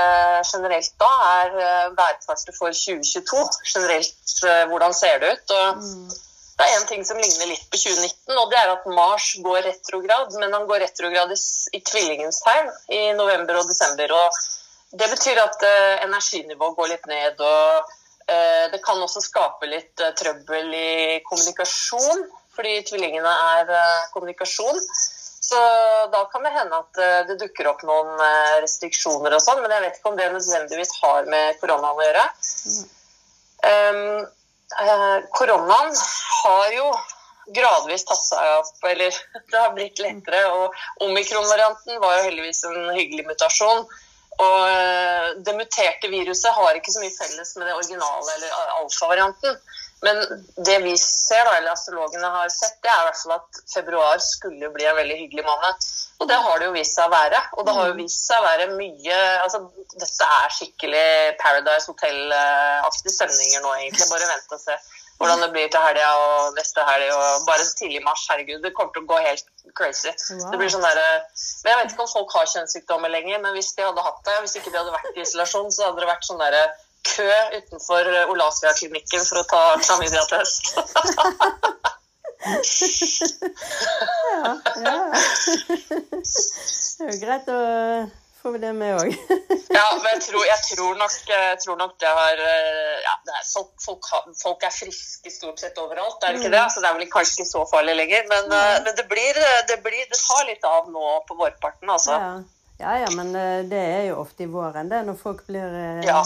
generelt 0.50 0.95
da, 0.99 1.11
er 1.38 1.59
eh, 1.62 1.88
værkartet 1.95 2.59
for 2.59 2.75
2022. 2.75 3.45
Generelt, 3.71 4.37
eh, 4.50 4.64
hvordan 4.73 4.97
ser 4.97 5.23
det 5.23 5.35
ut? 5.37 5.55
Og 5.55 5.85
det 6.55 6.67
er 6.67 6.76
en 6.81 6.87
ting 6.91 7.07
som 7.07 7.19
ligner 7.19 7.50
litt 7.50 7.64
på 7.71 7.79
2019, 7.79 8.35
og 8.38 8.50
det 8.50 8.59
er 8.59 8.75
at 8.75 8.85
Mars 8.91 9.33
går 9.43 9.64
retrograd. 9.69 10.35
Men 10.38 10.55
han 10.55 10.67
går 10.71 10.83
retrograd 10.83 11.33
i, 11.35 11.38
i 11.79 11.81
tvillingens 11.83 12.43
tegn 12.43 12.71
i 12.95 13.03
november 13.19 13.62
og 13.62 13.71
desember. 13.71 14.14
og 14.14 14.95
Det 14.95 15.11
betyr 15.11 15.43
at 15.43 15.67
uh, 15.67 16.05
energinivået 16.07 16.79
går 16.79 16.93
litt 16.93 17.11
ned. 17.11 17.43
og 17.43 17.91
uh, 18.31 18.64
Det 18.71 18.83
kan 18.87 19.03
også 19.03 19.23
skape 19.25 19.71
litt 19.71 20.03
uh, 20.03 20.14
trøbbel 20.14 20.71
i 20.79 20.95
kommunikasjon, 21.26 22.26
fordi 22.57 22.75
tvillingene 22.89 23.35
er 23.59 23.71
eh, 23.75 24.05
kommunikasjon. 24.15 24.81
Så 25.45 25.61
da 26.13 26.23
kan 26.33 26.47
det 26.47 26.55
hende 26.55 26.79
at 26.81 27.01
eh, 27.05 27.19
det 27.29 27.39
dukker 27.43 27.69
opp 27.73 27.83
noen 27.87 28.15
eh, 28.17 28.61
restriksjoner 28.65 29.35
og 29.37 29.43
sånn, 29.45 29.61
men 29.65 29.75
jeg 29.75 29.85
vet 29.85 29.99
ikke 29.99 30.13
om 30.13 30.21
det 30.21 30.31
nødvendigvis 30.33 30.95
har 31.03 31.29
med 31.35 31.59
koronaen 31.61 32.01
å 32.01 32.07
gjøre. 32.07 32.25
Um, 33.65 34.25
koronaen 35.37 35.93
har 36.45 36.73
jo 36.75 36.89
gradvis 37.55 38.07
tatt 38.09 38.25
seg 38.25 38.51
opp, 38.59 38.73
eller 38.89 39.21
det 39.53 39.61
har 39.61 39.77
blitt 39.77 40.01
lettere. 40.03 40.43
Og 40.57 41.07
omikron-varianten 41.09 42.01
var 42.03 42.19
jo 42.19 42.27
heldigvis 42.31 42.65
en 42.71 42.91
hyggelig 42.97 43.29
mutasjon. 43.29 43.85
Og 44.43 44.61
eh, 44.67 45.31
det 45.47 45.55
muterte 45.59 46.11
viruset 46.11 46.55
har 46.57 46.79
ikke 46.79 46.93
så 46.95 47.03
mye 47.03 47.14
felles 47.14 47.55
med 47.59 47.69
det 47.69 47.76
originale 47.79 48.37
eller 48.37 48.61
alfa-varianten. 48.81 49.59
Men 50.05 50.19
det 50.67 50.79
vi 50.85 50.93
ser, 51.00 51.47
da, 51.47 51.55
eller 51.57 51.73
astrologene 51.73 52.29
har 52.29 52.50
sett, 52.53 52.76
det 52.85 52.91
er 52.93 52.99
i 53.00 53.07
hvert 53.07 53.21
fall 53.23 53.37
at 53.38 53.61
februar 53.73 54.19
skulle 54.21 54.69
bli 54.75 54.85
en 54.91 54.99
veldig 54.99 55.17
hyggelig 55.23 55.47
måned. 55.47 55.87
Og 56.21 56.29
det 56.29 56.37
har 56.45 56.61
det 56.61 56.69
jo 56.69 56.75
vist 56.75 56.99
seg 56.99 57.09
å 57.09 57.14
være. 57.14 57.41
Og 57.57 57.64
det 57.67 57.76
har 57.79 57.88
jo 57.88 57.97
vist 58.03 58.26
seg 58.26 58.43
å 58.43 58.45
være 58.45 58.67
mye 58.75 59.21
altså, 59.45 59.62
Dette 59.95 60.29
er 60.41 60.53
skikkelig 60.59 61.07
Paradise 61.41 61.88
Hotel-aktige 61.88 63.14
stemninger 63.17 63.64
nå, 63.64 63.73
egentlig. 63.79 64.11
Bare 64.12 64.29
vent 64.35 64.55
og 64.59 64.62
se 64.62 64.76
hvordan 65.25 65.45
det 65.45 65.50
blir 65.54 65.71
til 65.73 65.81
helga 65.81 66.09
og 66.21 66.59
neste 66.59 66.85
helg 66.85 67.11
og 67.16 67.47
bare 67.49 67.66
tidlig 67.81 68.00
i 68.00 68.04
mars. 68.04 68.25
Herregud, 68.31 68.61
det 68.62 68.75
kommer 68.76 68.93
til 68.95 69.04
å 69.04 69.11
gå 69.11 69.21
helt 69.25 69.47
crazy. 69.78 70.12
Wow. 70.12 70.50
Det 70.52 70.61
blir 70.61 70.73
sånn 70.73 70.85
der, 70.85 71.00
men 71.00 71.73
Jeg 71.73 71.81
vet 71.81 71.95
ikke 71.95 72.07
om 72.07 72.12
folk 72.12 72.37
har 72.37 72.50
kjønnssykdommer 72.52 73.12
lenger, 73.12 73.40
men 73.43 73.57
hvis 73.57 73.73
de 73.78 73.87
hadde 73.87 74.07
hatt 74.07 74.21
det, 74.28 74.37
hvis 74.45 74.57
ikke 74.61 74.75
de 74.75 74.81
hadde 74.83 74.95
vært 74.95 75.16
i 75.16 75.25
isolasjon, 75.25 75.73
så 75.73 75.88
hadde 75.88 76.04
det 76.04 76.12
vært 76.12 76.28
sånn 76.28 76.45
der 76.45 76.61
kø 77.04 77.28
utenfor 77.59 78.09
Olasvia-klinikken 78.33 79.27
for 79.29 79.42
å 79.42 79.49
ta 79.51 79.62
klamydia-test. 79.85 80.72
Ja, 82.44 82.51
ja. 84.85 84.96
Det 86.94 87.07
er 87.07 87.09
jo 87.09 87.20
greit 87.22 87.46
å 87.49 87.61
få 88.44 88.52
det 88.61 88.72
med 88.76 88.98
òg. 89.00 89.14
Ja, 89.74 89.88
men 89.98 90.07
jeg 90.12 90.20
tror, 90.28 90.44
jeg 90.46 90.61
tror, 90.68 90.98
nok, 91.00 91.14
jeg 91.26 91.57
tror 91.64 91.78
nok 91.80 91.94
det 91.98 92.11
har 92.16 92.40
eh, 92.44 92.98
ja, 93.02 93.14
det 93.26 93.33
er, 93.35 93.46
folk, 93.48 93.72
folk, 93.83 94.07
folk 94.38 94.66
er 94.68 94.70
friske 94.70 95.33
stort 95.35 95.59
sett 95.59 95.80
overalt, 95.83 96.22
er 96.22 96.37
det 96.37 96.44
ikke 96.44 96.52
det? 96.52 96.61
Så 96.70 96.83
det 96.85 96.90
er 96.90 96.98
vel 97.00 97.11
kanskje 97.11 97.40
ikke 97.40 97.48
så 97.48 97.64
farlig 97.72 97.96
lenger. 97.98 98.28
Men, 98.30 98.52
eh, 98.54 98.76
men 98.85 98.94
det, 98.94 99.07
blir, 99.11 99.40
det, 99.70 99.80
blir, 99.83 100.04
det 100.12 100.20
tar 100.20 100.44
litt 100.46 100.68
av 100.68 100.87
nå 100.94 101.16
på 101.26 101.38
vårparten, 101.40 101.90
altså. 101.90 102.14
Ja. 102.14 102.30
ja 102.85 102.94
ja, 103.02 103.11
men 103.18 103.35
eh, 103.40 103.64
det 103.72 103.83
er 103.96 104.04
jo 104.12 104.20
ofte 104.22 104.46
i 104.46 104.50
våren, 104.52 104.92
det, 104.92 105.02
når 105.09 105.18
folk 105.24 105.42
blir 105.48 105.74
eh, 105.80 106.04
Ja. 106.07 106.22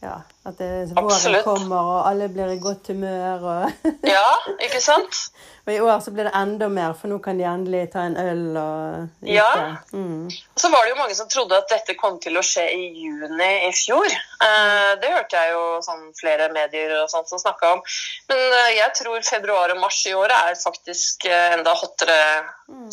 Ja, 0.00 0.20
At 0.46 0.58
det, 0.58 0.94
våren 0.94 1.42
kommer, 1.42 1.76
og 1.82 2.04
alle 2.06 2.28
blir 2.30 2.52
i 2.54 2.58
godt 2.62 2.86
humør. 2.92 3.42
Og, 3.42 3.88
Ja, 4.14 4.28
ikke 4.62 4.80
sant? 4.80 5.24
og 5.66 5.72
i 5.74 5.80
år 5.84 5.98
så 6.00 6.12
blir 6.14 6.24
det 6.24 6.32
enda 6.38 6.68
mer, 6.72 6.94
for 6.96 7.10
nå 7.12 7.18
kan 7.20 7.36
de 7.36 7.44
endelig 7.44 7.90
ta 7.92 8.06
en 8.06 8.14
øl 8.16 8.56
og 8.56 9.26
Ja. 9.28 9.48
Mm. 9.92 10.30
Og 10.30 10.62
så 10.62 10.70
var 10.72 10.86
det 10.86 10.94
jo 10.94 11.00
mange 11.00 11.16
som 11.18 11.28
trodde 11.28 11.58
at 11.58 11.68
dette 11.68 11.98
kom 11.98 12.16
til 12.22 12.38
å 12.38 12.44
skje 12.46 12.64
i 12.72 12.86
juni 13.02 13.50
i 13.66 13.72
fjor. 13.76 14.06
Eh, 14.06 14.94
det 15.02 15.12
hørte 15.12 15.42
jeg 15.42 15.52
jo 15.52 15.66
sånn 15.84 16.08
flere 16.16 16.48
medier 16.54 16.94
og 17.02 17.10
sånt 17.12 17.28
som 17.28 17.42
snakka 17.42 17.74
om. 17.76 17.84
Men 18.30 18.40
eh, 18.62 18.72
jeg 18.78 18.94
tror 19.02 19.28
februar 19.28 19.74
og 19.74 19.82
mars 19.82 20.00
i 20.08 20.14
året 20.16 20.38
er 20.38 20.56
faktisk 20.62 21.26
eh, 21.28 21.52
enda 21.58 21.74
hottere 21.76 22.20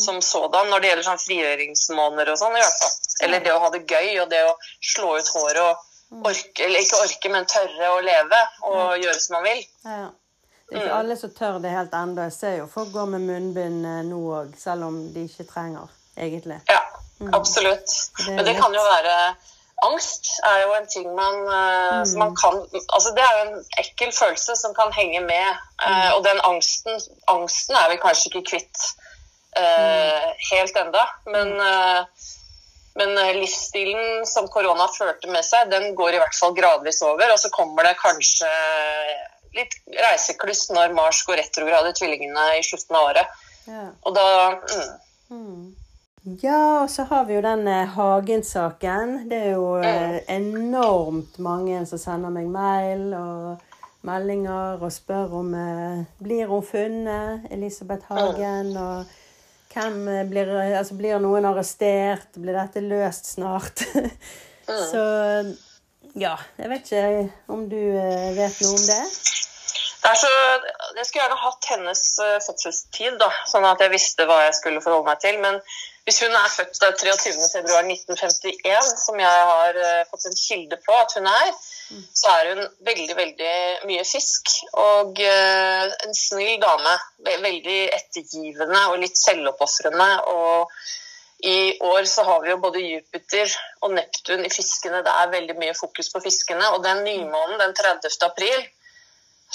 som 0.02 0.20
sådan 0.26 0.68
når 0.74 0.82
det 0.82 0.92
gjelder 0.92 1.12
sånn 1.14 1.26
frigjøringsmåneder 1.30 2.34
og 2.34 2.42
sånn. 2.42 2.58
i 2.58 2.64
hvert 2.66 2.82
fall. 2.82 2.96
Eller 3.24 3.46
det 3.46 3.54
å 3.56 3.62
ha 3.64 3.72
det 3.72 3.86
gøy 3.88 4.24
og 4.26 4.32
det 4.34 4.42
å 4.50 4.56
slå 4.82 5.16
ut 5.22 5.36
håret 5.38 5.64
og 5.70 5.92
orke, 6.12 6.66
eller 6.66 6.84
ikke 6.84 7.02
orke, 7.04 7.32
men 7.34 7.48
tørre 7.50 7.90
å 7.96 8.04
leve 8.06 8.44
og 8.70 9.02
gjøre 9.02 9.20
som 9.20 9.40
man 9.40 9.50
vil. 9.50 9.66
Ja. 9.86 10.06
Det 10.66 10.80
er 10.80 10.88
ikke 10.88 10.98
alle 10.98 11.16
som 11.20 11.34
tør 11.38 11.60
det 11.62 11.72
helt 11.76 11.94
ennå. 11.94 12.24
Jeg 12.26 12.34
ser 12.34 12.56
jo 12.58 12.70
folk 12.70 12.90
går 12.94 13.10
med 13.14 13.26
munnbind 13.28 13.86
eh, 13.86 14.00
nå 14.08 14.22
òg, 14.40 14.56
selv 14.58 14.88
om 14.88 14.98
de 15.14 15.28
ikke 15.30 15.46
trenger, 15.50 15.92
egentlig. 16.18 16.58
Ja, 16.72 16.82
absolutt. 17.38 17.92
Det 18.24 18.34
Men 18.34 18.48
det 18.48 18.56
kan 18.58 18.74
jo 18.74 18.86
være 18.86 19.36
Angst 19.84 20.30
er 20.48 20.62
jo 20.64 20.74
en 20.74 20.86
ting 20.88 21.08
man, 21.18 21.36
mm. 21.46 22.06
som 22.08 22.22
man 22.24 22.36
kan 22.40 22.62
Altså 22.96 23.12
det 23.16 23.24
er 23.26 23.34
jo 23.36 23.42
en 23.44 23.66
ekkel 23.82 24.14
følelse 24.16 24.56
som 24.56 24.74
kan 24.74 24.94
henge 24.96 25.20
med. 25.20 25.50
eh, 25.86 26.12
og 26.16 26.24
den 26.24 26.40
angsten 26.48 27.02
Angsten 27.28 27.76
er 27.76 27.92
vi 27.92 28.00
kanskje 28.02 28.32
ikke 28.32 28.46
kvitt 28.52 28.86
eh, 29.60 30.32
helt 30.52 30.78
enda, 30.80 31.04
men 31.34 31.60
eh, 31.60 32.00
men 32.96 33.18
eh, 33.18 33.36
livsstilen 33.36 34.26
som 34.30 34.48
korona 34.52 34.88
førte 34.98 35.28
med 35.32 35.44
seg, 35.46 35.70
den 35.72 35.92
går 35.98 36.16
i 36.16 36.22
hvert 36.22 36.38
fall 36.38 36.56
gradvis 36.56 37.02
over. 37.04 37.34
Og 37.34 37.40
så 37.42 37.52
kommer 37.54 37.88
det 37.88 37.98
kanskje 38.00 38.52
litt 39.56 39.76
reisekluss 39.88 40.70
når 40.76 40.96
Mars 40.96 41.24
går 41.28 41.42
retrograd 41.44 41.90
i 41.90 41.96
tvillingene 41.96 42.46
i 42.60 42.64
slutten 42.64 42.96
av 42.96 43.10
året. 43.10 43.42
Ja. 43.66 43.88
Og 44.06 44.16
da 44.16 44.28
mm, 45.34 45.76
Ja, 46.42 46.62
og 46.84 46.90
så 46.90 47.06
har 47.10 47.28
vi 47.28 47.36
jo 47.36 47.44
den 47.46 47.68
eh, 47.68 47.92
Hagen-saken. 47.98 49.16
Det 49.30 49.42
er 49.50 49.52
jo 49.58 49.76
eh, 49.78 50.20
enormt 50.32 51.40
mange 51.44 51.84
som 51.90 52.02
sender 52.02 52.34
meg 52.34 52.48
mail 52.52 53.12
og 53.18 53.76
meldinger 54.06 54.82
og 54.82 54.94
spør 54.94 55.36
om 55.42 55.54
eh, 55.58 56.02
blir 56.24 56.48
hun 56.50 56.66
funnet, 56.66 57.46
Elisabeth 57.52 58.08
Hagen. 58.10 58.72
Og 58.78 59.25
hvem 59.76 60.02
eh, 60.10 60.26
blir 60.30 60.52
Altså, 60.56 60.98
blir 60.98 61.22
noen 61.24 61.46
arrestert? 61.52 62.32
Blir 62.40 62.58
dette 62.58 62.84
løst 62.84 63.36
snart? 63.36 63.86
så 64.92 65.06
ja, 66.16 66.36
jeg 66.56 66.72
vet 66.72 66.92
ikke 66.92 67.08
om 67.52 67.66
du 67.68 67.80
eh, 67.80 68.30
vet 68.38 68.62
noe 68.64 68.78
om 68.78 68.86
det? 68.88 69.02
Er 70.06 70.20
jeg 70.96 71.08
skulle 71.08 71.24
gjerne 71.24 71.42
hatt 71.42 71.68
hennes 71.74 72.04
eh, 72.24 72.38
fødselstid, 72.46 73.18
da, 73.20 73.28
sånn 73.50 73.66
at 73.68 73.82
jeg 73.84 73.92
visste 73.92 74.28
hva 74.30 74.44
jeg 74.46 74.56
skulle 74.60 74.84
forholde 74.84 75.10
meg 75.10 75.20
til. 75.24 75.40
Men 75.44 75.60
hvis 76.06 76.20
hun 76.22 76.36
er 76.38 76.52
født 76.54 76.84
eh, 76.86 76.98
23.2.1951, 77.02 78.90
som 79.02 79.18
jeg 79.18 79.46
har 79.50 79.78
eh, 79.82 80.04
fått 80.12 80.28
en 80.30 80.38
kilde 80.38 80.78
på 80.84 80.94
at 80.94 81.16
hun 81.18 81.26
er, 81.30 81.48
så 82.14 82.34
er 82.34 82.50
hun 82.52 82.68
veldig, 82.86 83.16
veldig 83.18 83.56
mye 83.90 84.04
fisk. 84.06 84.52
Og 84.82 85.18
eh, 85.22 85.86
en 86.06 86.14
snill 86.18 86.60
dame. 86.62 86.94
Veldig 87.26 87.80
ettergivende 87.98 88.84
og 88.92 89.00
litt 89.02 89.18
selvoppofrende. 89.18 90.10
Og 90.30 91.48
i 91.50 91.58
år 91.82 92.06
så 92.10 92.26
har 92.28 92.44
vi 92.44 92.52
jo 92.54 92.62
både 92.62 92.84
Jupiter 92.86 93.56
og 93.82 93.96
Neptun 93.98 94.46
i 94.46 94.52
fiskene. 94.54 95.02
Det 95.06 95.14
er 95.24 95.34
veldig 95.34 95.56
mye 95.58 95.74
fokus 95.78 96.12
på 96.14 96.22
fiskene. 96.28 96.70
Og 96.76 96.84
den 96.86 97.02
nymånen 97.08 97.64
den 97.64 97.74
30. 97.82 98.14
april 98.30 98.60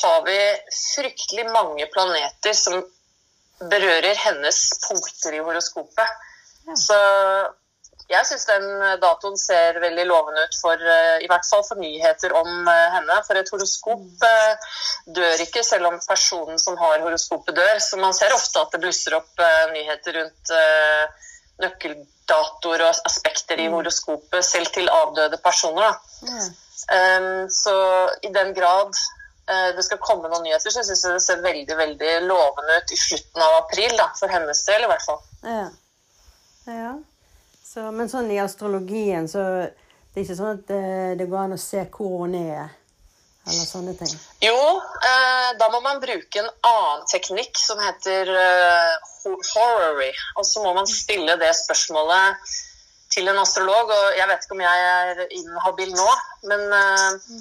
har 0.03 0.27
vi 0.27 0.41
fryktelig 0.75 1.47
mange 1.55 1.87
planeter 1.95 2.59
som 2.59 2.83
berører 3.71 4.19
hennes 4.19 4.61
punkter 4.89 5.39
i 5.39 5.45
horoskopet. 5.47 6.19
Ja. 6.71 6.77
Så 6.79 6.99
jeg 8.11 8.27
syns 8.27 8.47
den 8.49 8.65
datoen 9.03 9.37
ser 9.39 9.79
veldig 9.83 10.05
lovende 10.09 10.43
ut 10.43 10.57
for 10.59 10.81
i 11.23 11.29
hvert 11.31 11.47
fall 11.47 11.63
for 11.67 11.79
nyheter 11.79 12.33
om 12.35 12.67
henne. 12.67 13.19
For 13.27 13.39
et 13.39 13.51
horoskop 13.55 14.25
dør 15.07 15.45
ikke 15.45 15.63
selv 15.67 15.93
om 15.93 15.99
personen 16.03 16.59
som 16.59 16.79
har 16.81 17.05
horoskopet 17.05 17.55
dør. 17.55 17.79
Så 17.79 18.01
man 18.03 18.17
ser 18.17 18.35
ofte 18.35 18.65
at 18.65 18.75
det 18.75 18.83
blusser 18.83 19.15
opp 19.21 19.45
nyheter 19.77 20.19
rundt 20.19 20.53
nøkkeldatoer 21.63 22.83
og 22.89 23.07
aspekter 23.07 23.63
i 23.63 23.69
mm. 23.69 23.79
horoskopet, 23.79 24.43
selv 24.47 24.73
til 24.75 24.91
avdøde 24.91 25.39
personer. 25.45 25.95
Um, 26.91 27.47
så 27.53 27.77
i 28.27 28.33
den 28.35 28.55
grad 28.57 28.97
det 29.75 29.83
skal 29.83 29.99
komme 29.99 30.29
noen 30.31 30.45
nyheter, 30.47 30.71
så 30.71 30.83
syns 30.85 31.03
jeg 31.03 31.15
det 31.17 31.23
ser 31.25 31.41
veldig 31.43 31.77
veldig 31.79 32.11
lovende 32.23 32.77
ut 32.79 32.93
i 32.95 32.99
slutten 32.99 33.43
av 33.43 33.57
april. 33.65 33.95
Da, 33.99 34.07
for 34.19 34.31
hennes 34.31 34.61
del, 34.67 34.85
i 34.87 34.91
hvert 34.91 35.07
fall. 35.07 35.19
Ja. 35.43 35.65
Ja. 36.67 36.99
Så, 37.65 37.87
men 37.95 38.11
sånn 38.11 38.31
i 38.35 38.41
astrologien, 38.43 39.29
så 39.31 39.45
det 40.11 40.19
er 40.19 40.25
ikke 40.25 40.39
sånn 40.41 40.57
at 40.59 40.63
det, 40.67 40.85
det 41.21 41.29
går 41.31 41.45
an 41.45 41.55
å 41.55 41.61
se 41.61 41.85
hvor 41.95 42.25
hun 42.25 42.35
er? 42.35 42.73
Eller 43.49 43.67
sånne 43.67 43.95
ting? 43.99 44.11
Jo, 44.45 44.57
eh, 45.07 45.51
da 45.59 45.69
må 45.73 45.81
man 45.85 46.01
bruke 46.03 46.43
en 46.43 46.51
annen 46.67 47.07
teknikk 47.11 47.57
som 47.59 47.81
heter 47.81 48.29
eh, 48.29 49.15
horary. 49.55 50.11
Og 50.37 50.47
så 50.47 50.65
må 50.65 50.75
man 50.77 50.91
stille 50.91 51.39
det 51.41 51.53
spørsmålet 51.63 52.53
til 53.15 53.31
en 53.31 53.41
astrolog. 53.41 53.91
Og 53.95 54.19
jeg 54.19 54.29
vet 54.31 54.45
ikke 54.45 54.59
om 54.59 54.65
jeg 54.67 54.85
er 54.91 55.25
inhabil 55.39 55.95
nå, 55.97 56.11
men 56.53 56.67
eh, 56.77 57.33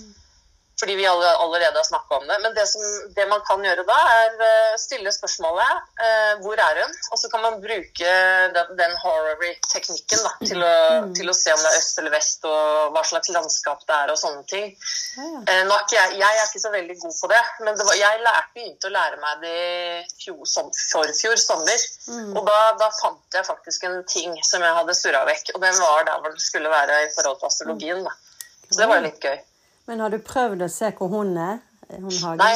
fordi 0.79 0.95
vi 0.95 1.05
allerede 1.07 1.77
har 1.77 1.83
snakka 1.83 2.17
om 2.17 2.27
det. 2.27 2.37
Men 2.43 2.53
det, 2.53 2.67
som, 2.67 2.81
det, 3.15 3.25
man 3.29 3.41
kan 3.47 3.63
gjøre 3.65 3.83
da, 3.87 3.97
er 4.23 4.35
uh, 4.39 4.77
stille 4.79 5.11
spørsmålet 5.11 6.03
eh, 6.05 6.33
hvor 6.43 6.59
er 6.59 6.81
hun? 6.83 6.93
Og 7.11 7.19
så 7.19 7.29
kan 7.31 7.41
man 7.43 7.59
bruke 7.63 8.13
den, 8.55 8.71
den 8.79 8.95
horror-teknikken 9.03 10.23
til, 10.45 10.63
mm. 10.63 11.11
til, 11.17 11.31
å 11.31 11.35
se 11.35 11.53
om 11.55 11.63
det 11.63 11.71
er 11.73 11.79
øst 11.81 11.99
eller 12.01 12.15
vest, 12.15 12.47
og 12.47 12.95
hva 12.95 13.03
slags 13.07 13.31
landskap 13.35 13.83
det 13.85 13.97
er, 13.97 14.13
og 14.13 14.21
sånne 14.21 14.45
ting. 14.49 14.71
Uh, 15.17 15.43
er 15.49 15.67
jeg, 15.95 16.15
jeg, 16.21 16.29
er 16.29 16.45
ikke 16.47 16.63
så 16.63 16.73
veldig 16.73 16.97
god 17.03 17.17
på 17.21 17.31
det, 17.33 17.43
men 17.65 17.79
det 17.79 17.89
var, 17.89 17.99
jeg 17.99 18.23
lærte, 18.23 18.47
begynte 18.55 18.89
å 18.89 18.95
lære 18.95 19.21
meg 19.21 19.43
det 19.43 19.57
i 20.29 20.31
forfjor 20.93 21.43
sommer. 21.43 21.85
Mm. 22.07 22.33
Og 22.37 22.41
da, 22.47 22.57
da, 22.79 22.89
fant 23.01 23.35
jeg 23.39 23.47
faktisk 23.47 23.85
en 23.89 24.01
ting 24.09 24.39
som 24.47 24.63
jeg 24.63 24.79
hadde 24.79 24.97
surra 24.97 25.25
vekk, 25.27 25.53
og 25.55 25.63
den 25.65 25.77
var 25.83 26.07
der 26.07 26.23
hvor 26.23 26.31
den 26.31 26.41
skulle 26.43 26.71
være 26.71 27.03
i 27.05 27.13
forhold 27.15 27.39
til 27.41 27.51
astrologien. 27.51 28.03
Da. 28.07 28.15
Så 28.69 28.83
det 28.83 28.89
var 28.91 29.03
litt 29.03 29.23
gøy. 29.23 29.39
Men 29.89 30.03
har 30.05 30.13
du 30.13 30.19
prøvd 30.21 30.61
å 30.61 30.69
se 30.69 30.91
hvor 30.99 31.09
hun 31.09 31.33
er? 31.41 31.63
Hun 31.89 32.11
Nei, 32.37 32.53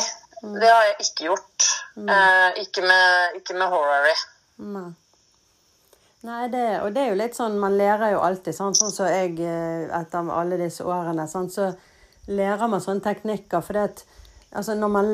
det 0.60 0.68
har 0.70 0.84
jeg 0.92 0.98
ikke 1.08 1.32
gjort. 1.32 1.70
Mm. 1.96 2.10
Eh, 2.14 2.60
ikke, 2.62 2.84
med, 2.86 3.40
ikke 3.40 3.56
med 3.58 3.72
Horary. 3.74 4.12
Nei. 4.62 4.90
Nei, 6.24 6.44
det, 6.54 6.66
og 6.84 6.94
det 6.96 7.02
er 7.02 7.10
jo 7.10 7.18
litt 7.20 7.36
sånn 7.36 7.58
Man 7.60 7.74
lærer 7.76 8.14
jo 8.14 8.22
alltid, 8.24 8.56
sånn, 8.56 8.76
som 8.78 8.94
så 8.94 9.10
jeg 9.10 9.34
eh, 9.44 9.90
etter 9.98 10.30
alle 10.30 10.60
disse 10.62 10.86
årene. 10.86 11.26
Sånn, 11.32 11.50
så 11.50 11.72
lærer 12.30 12.70
man 12.70 12.86
sånne 12.86 13.02
teknikker. 13.04 13.66
For 13.66 13.80
det 13.80 13.88
at 13.90 14.06
altså, 14.54 14.78
når 14.78 14.94
man 14.94 15.12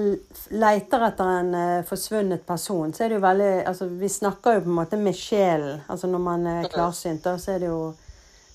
leter 0.60 1.08
etter 1.08 1.34
en 1.38 1.56
uh, 1.56 1.88
forsvunnet 1.88 2.44
person, 2.46 2.92
så 2.92 3.06
er 3.06 3.14
det 3.14 3.22
jo 3.22 3.24
veldig 3.30 3.50
altså, 3.72 3.88
Vi 4.04 4.12
snakker 4.12 4.60
jo 4.60 4.68
på 4.68 4.74
en 4.74 4.78
måte 4.82 5.00
med 5.00 5.16
sjelen. 5.16 5.80
Altså 5.88 6.12
når 6.12 6.28
man 6.28 6.46
er 6.58 6.70
klarsynt, 6.76 7.24
da, 7.24 7.38
så 7.40 7.56
er 7.56 7.64
det 7.64 7.72
jo 7.72 7.82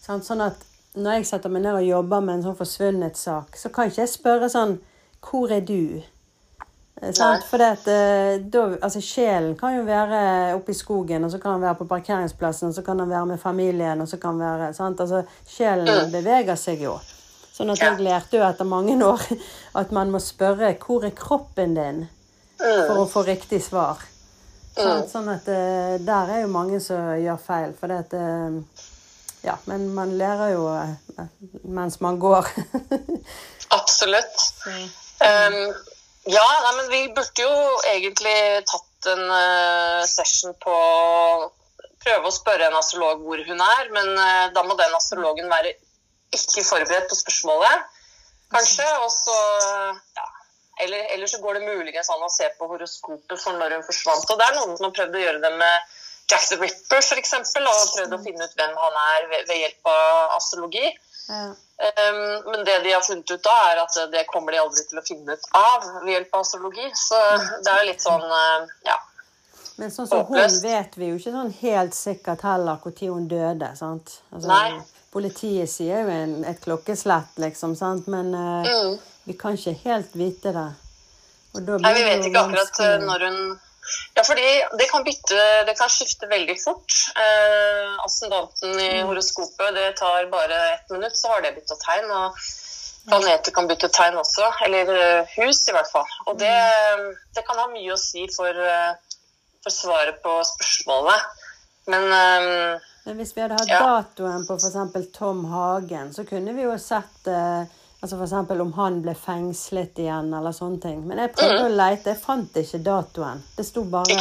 sånn, 0.04 0.20
sånn 0.20 0.44
at 0.50 0.68
når 0.94 1.18
jeg 1.18 1.26
setter 1.26 1.50
meg 1.50 1.64
ned 1.64 1.78
og 1.80 1.86
jobber 1.86 2.24
med 2.24 2.38
en 2.38 2.44
sånn 2.48 2.58
forsvunnet 2.58 3.18
sak, 3.18 3.56
så 3.58 3.70
kan 3.74 3.90
ikke 3.90 4.04
jeg 4.04 4.12
spørre 4.14 4.50
sånn 4.52 4.76
Hvor 5.24 5.50
er 5.54 5.64
du? 5.66 6.02
Eh, 7.02 7.10
For 7.48 7.58
det 7.58 7.70
eh, 7.90 8.36
da, 8.38 8.64
altså 8.78 9.02
Sjelen 9.02 9.56
kan 9.58 9.74
jo 9.78 9.82
være 9.88 10.54
oppe 10.54 10.70
i 10.70 10.78
skogen, 10.78 11.24
og 11.24 11.32
så 11.32 11.40
kan 11.42 11.56
han 11.56 11.64
være 11.64 11.80
på 11.80 11.88
parkeringsplassen, 11.90 12.70
og 12.70 12.76
så 12.76 12.84
kan 12.86 13.02
han 13.02 13.10
være 13.10 13.26
med 13.32 13.42
familien, 13.42 14.00
og 14.00 14.08
så 14.08 14.20
kan 14.22 14.38
han 14.38 14.60
være 14.60 14.72
sant? 14.76 15.00
Altså, 15.00 15.24
Sjelen 15.48 15.88
mm. 15.88 16.12
beveger 16.14 16.60
seg 16.60 16.86
jo. 16.86 16.98
Sånn 17.54 17.70
at 17.70 17.82
jeg 17.82 18.02
lærte 18.02 18.38
jo 18.38 18.46
etter 18.46 18.66
mange 18.66 18.96
år 19.06 19.22
at 19.80 19.92
man 19.94 20.10
må 20.10 20.22
spørre 20.22 20.74
'Hvor 20.78 21.06
er 21.06 21.16
kroppen 21.16 21.74
din?' 21.74 22.04
Mm. 22.54 22.86
for 22.86 22.98
å 23.02 23.06
få 23.10 23.22
riktig 23.26 23.58
svar. 23.62 23.98
Sånn, 24.74 25.08
sånn 25.10 25.28
at 25.28 25.48
uh, 25.50 25.98
der 26.02 26.30
er 26.30 26.40
jo 26.44 26.50
mange 26.54 26.80
som 26.82 27.12
gjør 27.18 27.38
feil. 27.42 27.74
For 27.78 27.90
det 27.90 27.98
at 28.06 28.14
ja, 29.44 29.56
men 29.68 29.86
man 29.94 30.14
lærer 30.18 30.54
jo 30.54 30.68
eh, 30.72 31.26
mens 31.64 32.00
man 32.00 32.18
går. 32.22 32.48
Absolutt. 33.78 34.44
Um, 34.66 35.58
ja, 36.24 36.44
nei, 36.64 36.72
men 36.78 36.88
vi 36.92 37.00
burde 37.16 37.44
jo 37.44 37.56
egentlig 37.92 38.36
tatt 38.70 39.10
en 39.12 39.26
uh, 39.28 40.00
session 40.08 40.56
på 40.62 40.78
Prøve 42.04 42.28
å 42.28 42.34
spørre 42.36 42.66
en 42.68 42.74
astrolog 42.76 43.22
hvor 43.24 43.40
hun 43.46 43.60
er, 43.64 43.86
men 43.94 44.10
uh, 44.12 44.50
da 44.52 44.60
må 44.66 44.74
den 44.76 44.92
astrologen 44.92 45.46
være 45.48 45.70
ikke 46.36 46.64
forberedt 46.66 47.06
på 47.08 47.16
spørsmålet, 47.16 47.86
kanskje. 48.52 48.84
Og 49.00 49.08
så 49.12 49.36
ja, 50.18 50.26
eller, 50.84 51.06
eller, 51.14 51.30
så 51.30 51.40
går 51.40 51.58
det 51.58 51.70
muligens 51.70 52.10
an 52.12 52.26
å 52.26 52.32
se 52.32 52.50
på 52.58 52.68
horoskopet 52.68 53.40
for 53.40 53.56
når 53.56 53.78
hun 53.78 53.86
forsvant. 53.86 54.28
Og 54.28 54.40
det 54.40 54.48
er 54.48 54.58
noen 54.58 54.76
som 54.76 54.88
har 54.90 54.96
prøvd 54.98 55.16
å 55.16 55.22
gjøre 55.22 55.42
det 55.46 55.52
med 55.56 55.96
Jack 56.30 56.48
the 56.48 56.56
Ripper 56.60 57.02
f.eks. 57.02 57.34
og 57.36 57.90
prøvd 57.96 58.14
å 58.16 58.20
finne 58.24 58.46
ut 58.46 58.54
hvem 58.58 58.76
han 58.80 59.00
er 59.02 59.26
ved, 59.32 59.48
ved 59.48 59.60
hjelp 59.60 59.90
av 59.92 60.36
astrologi. 60.38 60.86
Ja. 61.28 61.44
Um, 61.74 62.50
men 62.52 62.64
det 62.64 62.78
de 62.84 62.92
har 62.94 63.02
funnet 63.02 63.30
ut 63.30 63.42
da, 63.44 63.54
er 63.72 63.80
at 63.82 63.96
det 64.12 64.26
kommer 64.30 64.54
de 64.54 64.60
aldri 64.62 64.84
til 64.88 65.00
å 65.00 65.04
finne 65.04 65.36
ut 65.36 65.48
av 65.58 65.88
ved 66.04 66.12
hjelp 66.14 66.36
av 66.36 66.44
astrologi. 66.44 66.86
Så 66.96 67.18
det 67.64 67.72
er 67.72 67.82
jo 67.82 67.90
litt 67.90 68.04
sånn, 68.04 68.24
uh, 68.24 68.72
ja. 68.88 68.96
Men 69.76 69.90
sånn 69.90 70.06
som 70.06 70.22
hun 70.28 70.58
vet 70.62 70.94
vi 70.96 71.10
jo 71.10 71.18
ikke 71.18 71.34
sånn 71.34 71.54
helt 71.60 71.96
sikkert 71.98 72.44
heller 72.46 72.78
når 72.84 73.00
hun 73.02 73.28
døde. 73.28 73.72
sant? 73.76 74.20
Altså, 74.30 74.48
Nei. 74.48 74.68
Politiet 75.14 75.70
sier 75.70 76.06
jo 76.06 76.10
en, 76.10 76.38
et 76.48 76.58
klokkeslett, 76.62 77.36
liksom, 77.42 77.76
sant? 77.78 78.08
men 78.10 78.32
uh, 78.34 78.64
mm. 78.66 78.96
vi 79.28 79.36
kan 79.38 79.58
ikke 79.58 79.76
helt 79.84 80.16
vite 80.18 80.54
det. 80.54 80.70
Nei, 81.54 81.92
vi 81.94 82.02
vet 82.02 82.24
ikke 82.26 82.48
akkurat 82.48 82.80
uh, 82.82 82.96
når 83.04 83.28
hun 83.28 83.40
ja, 84.14 84.22
fordi 84.24 84.46
det 84.78 84.86
kan 84.90 85.04
bytte 85.04 85.40
Det 85.66 85.74
kan 85.78 85.90
skifte 85.92 86.28
veldig 86.30 86.56
fort. 86.64 86.92
Eh, 87.16 88.04
ascendanten 88.04 88.78
i 88.80 88.90
mm. 89.00 89.08
horoskopet, 89.08 89.74
det 89.74 89.96
tar 89.98 90.30
bare 90.32 90.60
ett 90.74 90.90
minutt, 90.90 91.16
så 91.16 91.32
har 91.32 91.42
det 91.42 91.54
bytta 91.56 91.76
tegn. 91.82 92.10
Og 92.10 92.38
planeter 93.08 93.54
kan 93.54 93.68
bytte 93.68 93.90
tegn 93.92 94.18
også. 94.22 94.48
Eller 94.66 94.94
eh, 94.94 95.36
hus, 95.36 95.62
i 95.68 95.76
hvert 95.76 95.90
fall. 95.92 96.08
Og 96.26 96.38
det, 96.40 96.54
mm. 97.00 97.06
det 97.36 97.46
kan 97.46 97.60
ha 97.62 97.68
mye 97.72 97.94
å 97.94 98.00
si 98.00 98.26
for, 98.36 98.64
eh, 98.72 99.20
for 99.64 99.74
svaret 99.74 100.22
på 100.24 100.40
spørsmålet. 100.54 101.30
Men 101.92 102.08
Men 103.04 103.18
hvis 103.20 103.34
vi 103.36 103.42
hadde 103.42 103.58
hatt 103.60 103.68
ja. 103.68 103.80
datoen 103.84 104.46
på 104.48 104.56
f.eks. 104.56 105.10
Tom 105.12 105.44
Hagen, 105.52 106.14
så 106.16 106.24
kunne 106.24 106.54
vi 106.56 106.64
jo 106.64 106.78
sett 106.80 107.28
eh, 107.28 107.66
Altså 108.04 108.16
F.eks. 108.16 108.50
om 108.60 108.72
han 108.76 108.98
ble 109.00 109.14
fengslet 109.16 109.96
igjen, 110.02 110.26
eller 110.36 110.52
sånne 110.52 110.76
ting. 110.76 110.98
Men 111.08 111.22
jeg 111.22 111.30
prøvde 111.38 111.60
mm. 111.62 111.66
å 111.70 111.76
leite, 111.78 112.12
jeg 112.12 112.20
fant 112.20 112.56
ikke 112.60 112.80
datoen. 112.84 113.38
Det 113.56 113.64
sto 113.64 113.84
bare 113.88 114.18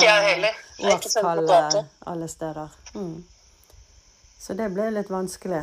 årstallet 0.93 1.73
alle 2.07 2.29
steder. 2.31 2.77
Mm. 2.95 3.17
Så 4.39 4.55
det 4.55 4.69
ble 4.71 4.85
litt 4.95 5.11
vanskelig. 5.11 5.59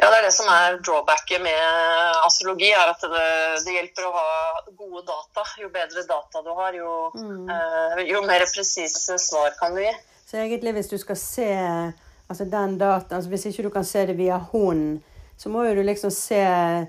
Ja, 0.00 0.08
det 0.10 0.16
er 0.16 0.26
det 0.26 0.32
som 0.34 0.50
er 0.50 0.80
drawbacket 0.82 1.44
med 1.44 2.18
astrologi, 2.26 2.72
er 2.74 2.90
at 2.90 3.06
det, 3.06 3.28
det, 3.62 3.76
hjelper 3.76 4.08
å 4.08 4.10
ha 4.16 4.32
gode 4.72 5.04
data. 5.06 5.44
Jo 5.62 5.70
bedre 5.74 6.02
data 6.08 6.42
du 6.42 6.50
har, 6.50 6.80
jo, 6.80 6.96
mm. 7.14 7.44
uh, 7.46 8.02
jo 8.10 8.24
mer 8.26 8.42
presise 8.50 9.20
svar 9.22 9.54
kan 9.60 9.78
du 9.78 9.84
gi. 9.84 9.94
Så 10.26 10.42
egentlig 10.42 10.74
hvis 10.80 10.90
du 10.90 10.98
skal 10.98 11.20
se 11.22 11.46
altså 12.26 12.42
den 12.42 12.74
dataen, 12.82 13.20
altså 13.20 13.30
Hvis 13.30 13.46
ikke 13.52 13.68
du 13.68 13.70
kan 13.78 13.86
se 13.86 14.02
det 14.10 14.18
via 14.18 14.42
hund, 14.50 14.98
så 15.38 15.50
må 15.52 15.64
jo 15.68 15.76
du 15.78 15.82
liksom 15.86 16.10
se 16.14 16.40
eh, 16.42 16.86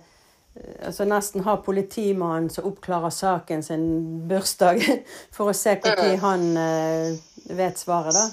altså 0.85 1.05
Nesten 1.07 1.45
ha 1.45 1.55
politimannen 1.63 2.49
som 2.51 2.67
oppklarer 2.71 3.13
saken 3.13 3.63
sin 3.63 3.87
bursdag, 4.29 4.81
for 5.35 5.51
å 5.51 5.57
se 5.57 5.77
når 5.85 6.17
han 6.23 6.45
uh, 6.57 7.13
vet 7.55 7.79
svaret, 7.79 8.17
da. 8.17 8.25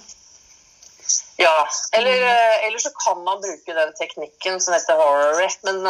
Ja, 1.39 1.55
eller, 1.95 2.25
uh, 2.25 2.57
eller, 2.67 2.81
så 2.83 2.91
kan 3.05 3.21
man 3.29 3.45
bruke 3.45 3.77
den 3.77 3.93
teknikken 4.01 4.59
som 4.65 4.75
heter 4.75 4.99
horror 4.99 5.37
rep, 5.39 5.61
men 5.69 5.85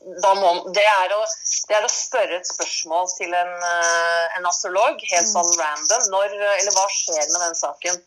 må, 0.00 0.50
det, 0.72 0.84
er 0.84 1.12
å, 1.12 1.20
det, 1.68 1.74
er 1.76 1.84
å, 1.84 1.90
spørre 1.92 2.38
et 2.38 2.48
spørsmål 2.48 3.08
til 3.18 3.34
en, 3.36 3.50
en 4.38 4.48
astrolog, 4.48 5.02
helt 5.12 5.28
mm. 5.28 5.32
sånn 5.32 5.50
random, 5.60 6.06
når, 6.14 6.36
eller 6.56 6.76
hva 6.76 6.86
skjer 6.94 7.26
med 7.26 7.42
den 7.44 7.58
saken. 7.58 8.00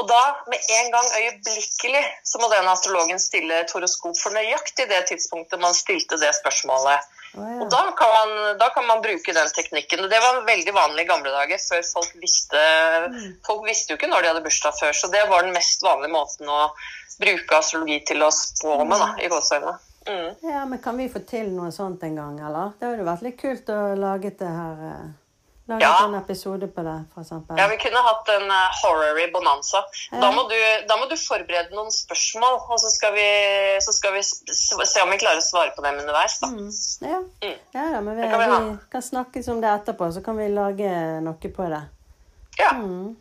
Og 0.00 0.04
da, 0.08 0.20
med 0.48 0.68
en 0.76 0.92
gang 0.92 1.08
øyeblikkelig, 1.16 2.04
så 2.24 2.40
må 2.40 2.48
den 2.52 2.68
astrologen 2.68 3.20
stille 3.20 3.62
et 3.62 3.72
horoskop 3.76 4.16
for 4.20 4.36
nøyaktig 4.36 4.88
det 4.88 5.02
tidspunktet 5.10 5.60
man 5.60 5.76
stilte 5.76 6.20
det 6.20 6.32
spørsmålet. 6.38 7.08
Oh, 7.36 7.44
ja. 7.44 7.58
Og 7.62 7.68
da 7.70 7.82
kan, 7.98 8.14
man, 8.14 8.56
da 8.58 8.70
kan, 8.74 8.86
man, 8.88 9.02
bruke 9.04 9.34
den 9.36 9.52
teknikken. 9.54 10.02
Og 10.04 10.10
det 10.12 10.20
var 10.22 10.40
veldig 10.48 10.74
vanlig 10.74 11.04
i 11.04 11.10
gamle 11.10 11.34
dager, 11.34 11.60
før 11.62 11.84
folk 11.92 12.16
visste 12.22 12.64
mm. 13.12 13.28
Folk 13.46 13.68
visste 13.68 13.92
jo 13.92 14.00
ikke 14.00 14.10
når 14.10 14.24
de 14.24 14.32
hadde 14.32 14.46
bursdag 14.48 14.80
før, 14.80 14.96
så 14.96 15.12
det 15.12 15.22
var 15.30 15.46
den 15.46 15.54
mest 15.54 15.84
vanlige 15.84 16.14
måten 16.16 16.50
å 16.50 16.64
bruke 17.20 17.60
astrologi 17.60 18.00
til 18.08 18.24
å 18.24 18.32
spå 18.34 18.80
med, 18.82 18.96
da, 18.96 19.12
i 19.20 19.28
gåseøynene. 19.30 19.76
Mm. 20.08 20.34
Ja, 20.42 20.64
men 20.66 20.78
kan 20.82 20.96
vi 20.96 21.08
få 21.12 21.20
til 21.28 21.50
noe 21.52 21.70
sånt 21.74 22.02
en 22.06 22.16
gang, 22.16 22.38
eller? 22.40 22.72
Det 22.80 22.88
hadde 22.88 23.08
vært 23.08 23.26
litt 23.26 23.40
kult 23.40 23.68
å 23.72 23.80
lage 24.00 24.32
det 24.38 24.48
her. 24.48 24.86
Eh, 24.90 25.08
Laget 25.70 25.82
Ja. 25.82 26.04
en 26.04 26.14
episode 26.14 26.66
på 26.66 26.82
det, 26.82 27.04
eksempel. 27.20 27.58
Ja, 27.58 27.68
vi 27.68 27.76
kunne 27.78 28.00
hatt 28.02 28.28
en 28.28 28.50
uh, 28.50 28.70
horror-y 28.82 29.30
bonanza. 29.30 29.84
Ja. 30.10 30.18
Da, 30.20 30.30
må 30.34 30.42
du, 30.50 30.56
da 30.88 30.96
må 30.98 31.06
du 31.06 31.14
forberede 31.14 31.76
noen 31.76 31.92
spørsmål, 31.94 32.56
og 32.66 32.80
så 32.82 32.90
skal 32.90 33.14
vi, 33.14 33.26
så 33.78 33.94
skal 33.94 34.16
vi 34.16 34.22
se 34.24 35.04
om 35.04 35.14
vi 35.14 35.20
klarer 35.22 35.38
å 35.38 35.46
svare 35.46 35.70
på 35.76 35.84
dem 35.86 36.00
underveis. 36.02 36.40
da. 36.42 36.50
Mm. 36.50 36.72
Ja. 37.06 37.20
Mm. 37.44 37.54
ja, 37.76 37.86
da, 37.94 38.00
men 38.00 38.18
vi, 38.18 38.26
kan 38.32 38.42
vi 38.42 38.50
vi 38.50 38.76
kan 38.96 39.06
snakkes 39.12 39.48
om 39.54 39.62
det 39.62 39.70
etterpå, 39.76 40.10
så 40.16 40.24
kan 40.26 40.42
vi 40.42 40.48
lage 40.50 40.90
noe 41.22 41.54
på 41.60 41.70
det. 41.76 41.82
Ja. 42.58 42.72
Mm. 42.74 43.14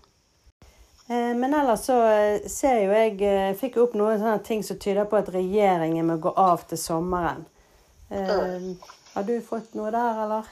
Eh, 1.10 1.36
Men 1.36 1.54
ellers 1.54 1.86
så 1.86 1.96
eh, 2.06 2.48
ser 2.50 2.84
jo 2.84 2.94
jeg 2.94 3.16
eh, 3.26 3.56
Fikk 3.58 3.80
opp 3.82 3.96
noen 3.98 4.20
sånne 4.22 4.44
ting 4.46 4.62
som 4.66 4.78
tyder 4.78 5.08
på 5.10 5.18
at 5.18 5.32
regjeringen 5.34 6.06
må 6.06 6.20
gå 6.22 6.34
av 6.38 6.68
til 6.70 6.78
sommeren. 6.78 7.48
Mm. 8.10 8.76
Har 9.14 9.26
du 9.26 9.36
fått 9.46 9.76
noe 9.78 9.90
der, 9.94 10.22
eller? 10.26 10.46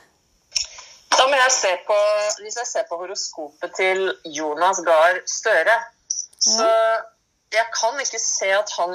Da 1.13 1.23
må 1.25 1.37
jeg 1.39 1.53
se 1.55 1.71
på, 1.87 1.95
Hvis 2.43 2.57
jeg 2.59 2.69
ser 2.69 2.83
på 2.89 2.99
horoskopet 3.01 3.73
til 3.77 4.03
Jonas 4.29 4.81
Gahr 4.85 5.17
Støre, 5.25 5.77
så 6.37 6.67
jeg 7.53 7.65
kan 7.73 7.97
ikke 8.03 8.21
se 8.21 8.51
at 8.53 8.69
han 8.77 8.93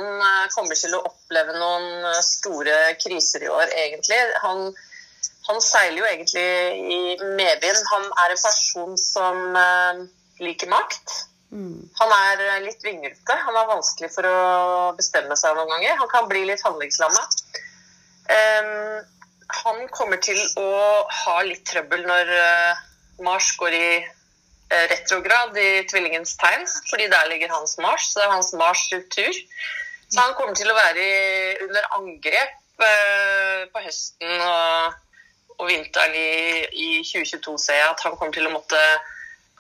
kommer 0.55 0.79
til 0.79 0.95
å 0.95 1.03
oppleve 1.09 1.57
noen 1.59 2.07
store 2.23 2.95
kriser 3.03 3.49
i 3.49 3.51
år, 3.51 3.75
egentlig. 3.83 4.21
Han, 4.45 4.71
han 5.49 5.61
seiler 5.65 5.99
jo 6.05 6.07
egentlig 6.13 6.47
i 6.99 7.03
medvind. 7.35 7.83
Han 7.97 8.07
er 8.23 8.37
en 8.37 8.43
person 8.47 8.97
som 9.01 9.43
liker 10.39 10.71
makt. 10.71 11.19
Han 11.53 12.13
er 12.17 12.41
eh, 12.47 12.63
litt 12.65 12.85
vinglete. 12.85 13.37
Han 13.47 13.57
er 13.61 13.69
vanskelig 13.69 14.09
for 14.15 14.29
å 14.29 14.37
bestemme 14.97 15.37
seg 15.37 15.57
noen 15.57 15.69
ganger. 15.75 15.99
Han 16.01 16.09
kan 16.13 16.31
bli 16.31 16.47
litt 16.49 16.65
handlingslamma. 16.65 17.27
Um, 18.33 19.03
han 19.53 19.85
kommer 19.93 20.21
til 20.25 20.39
å 20.57 20.71
ha 21.05 21.37
litt 21.45 21.67
trøbbel 21.69 22.07
når 22.09 22.33
uh, 22.33 22.81
Mars 23.27 23.51
går 23.61 23.77
i 23.77 23.89
uh, 24.01 24.87
retrograd 24.95 25.59
i 25.61 25.83
tvillingens 25.91 26.39
tegn, 26.41 26.65
fordi 26.89 27.11
der 27.13 27.29
ligger 27.35 27.53
hans 27.53 27.77
Mars. 27.83 28.09
Så 28.09 28.23
det 28.23 28.27
er 28.27 28.35
hans 28.39 28.53
Mars-struktur. 28.57 29.45
Så 30.09 30.21
han 30.21 30.37
kommer 30.39 30.57
til 30.57 30.73
å 30.73 30.79
være 30.79 31.05
i, 31.05 31.57
under 31.67 31.89
angrep 31.99 32.57
uh, 32.81 33.69
på 33.75 33.85
høsten 33.85 34.47
og, 34.49 35.01
og 35.59 35.67
vinteren 35.69 36.17
i, 36.17 36.65
i 36.73 36.93
2022, 37.05 37.59
ser 37.61 37.83
jeg. 37.83 37.91
At 37.93 38.07
han 38.09 38.17
kommer 38.17 38.33
til 38.41 38.49
å 38.49 38.57
måtte 38.57 38.81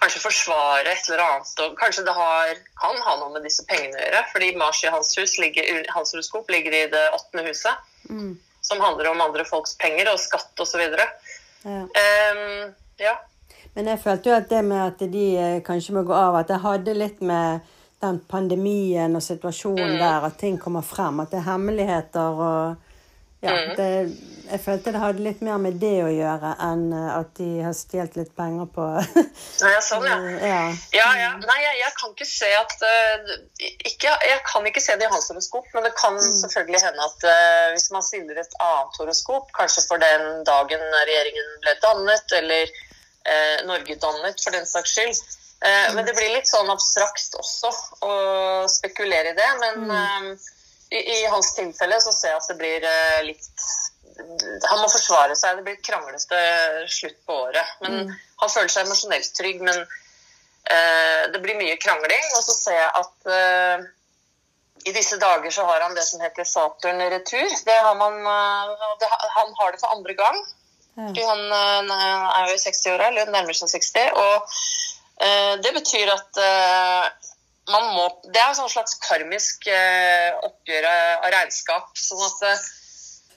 kanskje 0.02 0.20
forsvare 0.24 0.90
et 0.92 1.08
eller 1.08 1.22
annet. 1.24 1.52
Og 1.64 1.76
kanskje 1.78 2.04
det 2.06 2.14
har, 2.16 2.52
kan 2.82 2.98
ha 3.06 3.16
noe 3.20 3.32
med 3.36 3.46
disse 3.46 3.64
pengene 3.70 3.96
å 3.96 4.02
gjøre, 4.04 4.22
fordi 4.32 4.48
Mars 4.58 4.82
i 4.84 4.90
hans, 4.92 5.12
hus 5.18 5.36
ligger, 5.38 5.84
hans 5.94 6.12
horoskop 6.14 6.50
ligger 6.50 6.74
i 6.74 6.86
det 6.92 7.04
åttende 7.16 7.46
huset 7.48 7.88
Mm. 8.10 8.32
som 8.60 8.80
handler 8.82 9.12
om 9.12 9.20
andre 9.22 9.44
folks 9.46 9.76
penger 9.78 10.08
og 10.10 10.18
skatt 10.18 10.58
osv. 10.60 10.80
Ja. 11.64 11.82
Um, 11.86 12.72
ja. 12.98 13.12
Men 13.74 13.86
jeg 13.88 14.00
følte 14.02 14.28
jo 14.30 14.34
at 14.36 14.48
det 14.50 14.64
med 14.66 14.82
at 14.82 15.04
de 15.12 15.26
eh, 15.38 15.60
kanskje 15.64 15.94
må 15.96 16.02
gå 16.04 16.12
av, 16.12 16.34
at 16.42 16.50
det 16.50 16.58
hadde 16.64 16.94
litt 16.98 17.22
med 17.22 17.60
den 18.02 18.18
pandemien 18.28 19.14
og 19.16 19.22
situasjonen 19.22 19.94
Mm. 19.94 19.98
der, 20.02 20.26
at 20.26 20.38
ting 20.38 20.58
kommer 20.58 20.82
frem. 20.82 21.20
At 21.22 21.30
det 21.30 21.38
er 21.40 21.50
hemmeligheter 21.52 22.42
og 22.48 22.76
Ja. 23.42 23.50
Mm. 23.54 23.76
Det, 23.76 24.16
jeg 24.52 24.60
følte 24.60 24.92
det 24.92 25.00
hadde 25.00 25.24
litt 25.24 25.40
mer 25.44 25.60
med 25.62 25.78
det 25.80 25.94
å 26.04 26.10
gjøre 26.12 26.52
enn 26.66 26.84
eh, 26.92 27.08
at 27.14 27.30
de 27.38 27.48
har 27.64 27.74
stjålet 27.76 28.18
litt 28.18 28.32
penger 28.36 28.68
på 28.74 28.84
Nei, 29.64 29.72
sånn, 29.84 30.04
ja. 30.04 30.16
ja. 30.52 30.62
Ja, 30.92 31.08
ja. 31.16 31.30
Nei, 31.40 31.58
jeg, 31.62 31.78
jeg 31.80 31.94
kan 31.98 32.12
ikke 32.12 32.28
se 32.28 32.50
at 32.58 32.74
uh, 32.84 33.34
ikke, 33.88 34.12
Jeg 34.28 34.40
kan 34.48 34.66
ikke 34.68 34.82
se 34.84 34.96
det 35.00 35.06
i 35.08 35.12
hans 35.12 35.30
horoskop, 35.32 35.68
men 35.74 35.86
det 35.86 35.94
kan 35.96 36.18
selvfølgelig 36.20 36.82
hende 36.84 37.06
at 37.06 37.28
uh, 37.28 37.66
hvis 37.72 37.88
man 37.94 38.04
stiller 38.04 38.40
et 38.42 38.56
annet 38.60 38.98
horoskop, 39.00 39.52
kanskje 39.56 39.86
for 39.88 40.02
den 40.02 40.42
dagen 40.48 40.84
regjeringen 40.98 41.54
ble 41.64 41.76
dannet, 41.84 42.36
eller 42.40 42.74
uh, 42.74 43.56
Norge 43.70 43.96
dannet, 44.04 44.42
for 44.44 44.56
den 44.56 44.68
saks 44.68 44.96
skyld 44.96 45.14
mm. 45.16 45.94
Men 45.96 46.04
det 46.04 46.16
blir 46.18 46.34
litt 46.34 46.50
sånn 46.50 46.68
abstrakt 46.72 47.38
også 47.38 47.70
å 48.04 48.14
spekulere 48.68 49.30
i 49.30 49.36
det. 49.38 49.50
Men 49.62 49.92
eh, 49.94 50.48
i, 50.90 50.98
i 50.98 51.18
hans 51.30 51.52
tilfelle 51.54 52.00
så 52.02 52.10
ser 52.16 52.32
jeg 52.32 52.40
at 52.40 52.48
det 52.50 52.56
blir 52.58 52.86
litt 53.28 53.66
Han 54.68 54.80
må 54.80 54.88
forsvare 54.90 55.36
seg. 55.38 55.58
Det 55.58 55.66
blir 55.66 55.78
et 55.78 55.86
kranglete 55.86 56.38
slutt 56.90 57.18
på 57.26 57.38
året. 57.48 57.74
Men 57.84 58.12
han 58.42 58.52
føler 58.52 58.72
seg 58.72 58.86
emosjonelt 58.86 59.34
trygg. 59.38 59.62
men 59.62 59.82
uh, 59.82 61.22
det 61.32 61.40
blir 61.42 61.58
mye 61.58 61.78
krangling, 61.82 62.24
og 62.36 62.42
så 62.46 62.56
ser 62.56 62.78
jeg 62.78 62.92
at 63.02 63.30
uh, 63.30 63.84
i 64.82 64.94
disse 64.96 65.18
dager 65.22 65.54
så 65.54 65.66
har 65.68 65.84
han 65.84 65.94
det 65.94 66.04
som 66.08 66.22
heter 66.22 66.48
Saturn 66.48 67.02
retur. 67.14 67.54
Det 67.66 67.78
har 67.86 67.94
man, 67.98 68.18
uh, 68.26 68.96
det, 69.00 69.10
han 69.38 69.54
har 69.60 69.72
det 69.72 69.82
for 69.82 69.94
andre 69.94 70.18
gang. 70.18 70.42
Ja. 70.92 71.06
Fordi 71.08 71.22
Han 71.24 71.42
er 71.96 72.48
jo 72.50 72.56
i 72.58 72.60
60-åra, 72.60 73.06
eller 73.08 73.30
nærmer 73.32 73.56
seg 73.56 73.70
60. 73.72 74.10
Og 74.12 74.56
det 75.64 75.70
betyr 75.72 76.10
at 76.12 76.40
man 77.70 77.86
må 77.94 78.02
Det 78.26 78.40
er 78.42 78.50
et 78.50 78.58
sånn 78.58 78.68
slags 78.68 78.98
karmisk 79.00 79.70
oppgjør 79.70 80.88
av 80.90 81.30
regnskap. 81.32 81.94
sånn 81.96 82.20
at 82.26 82.66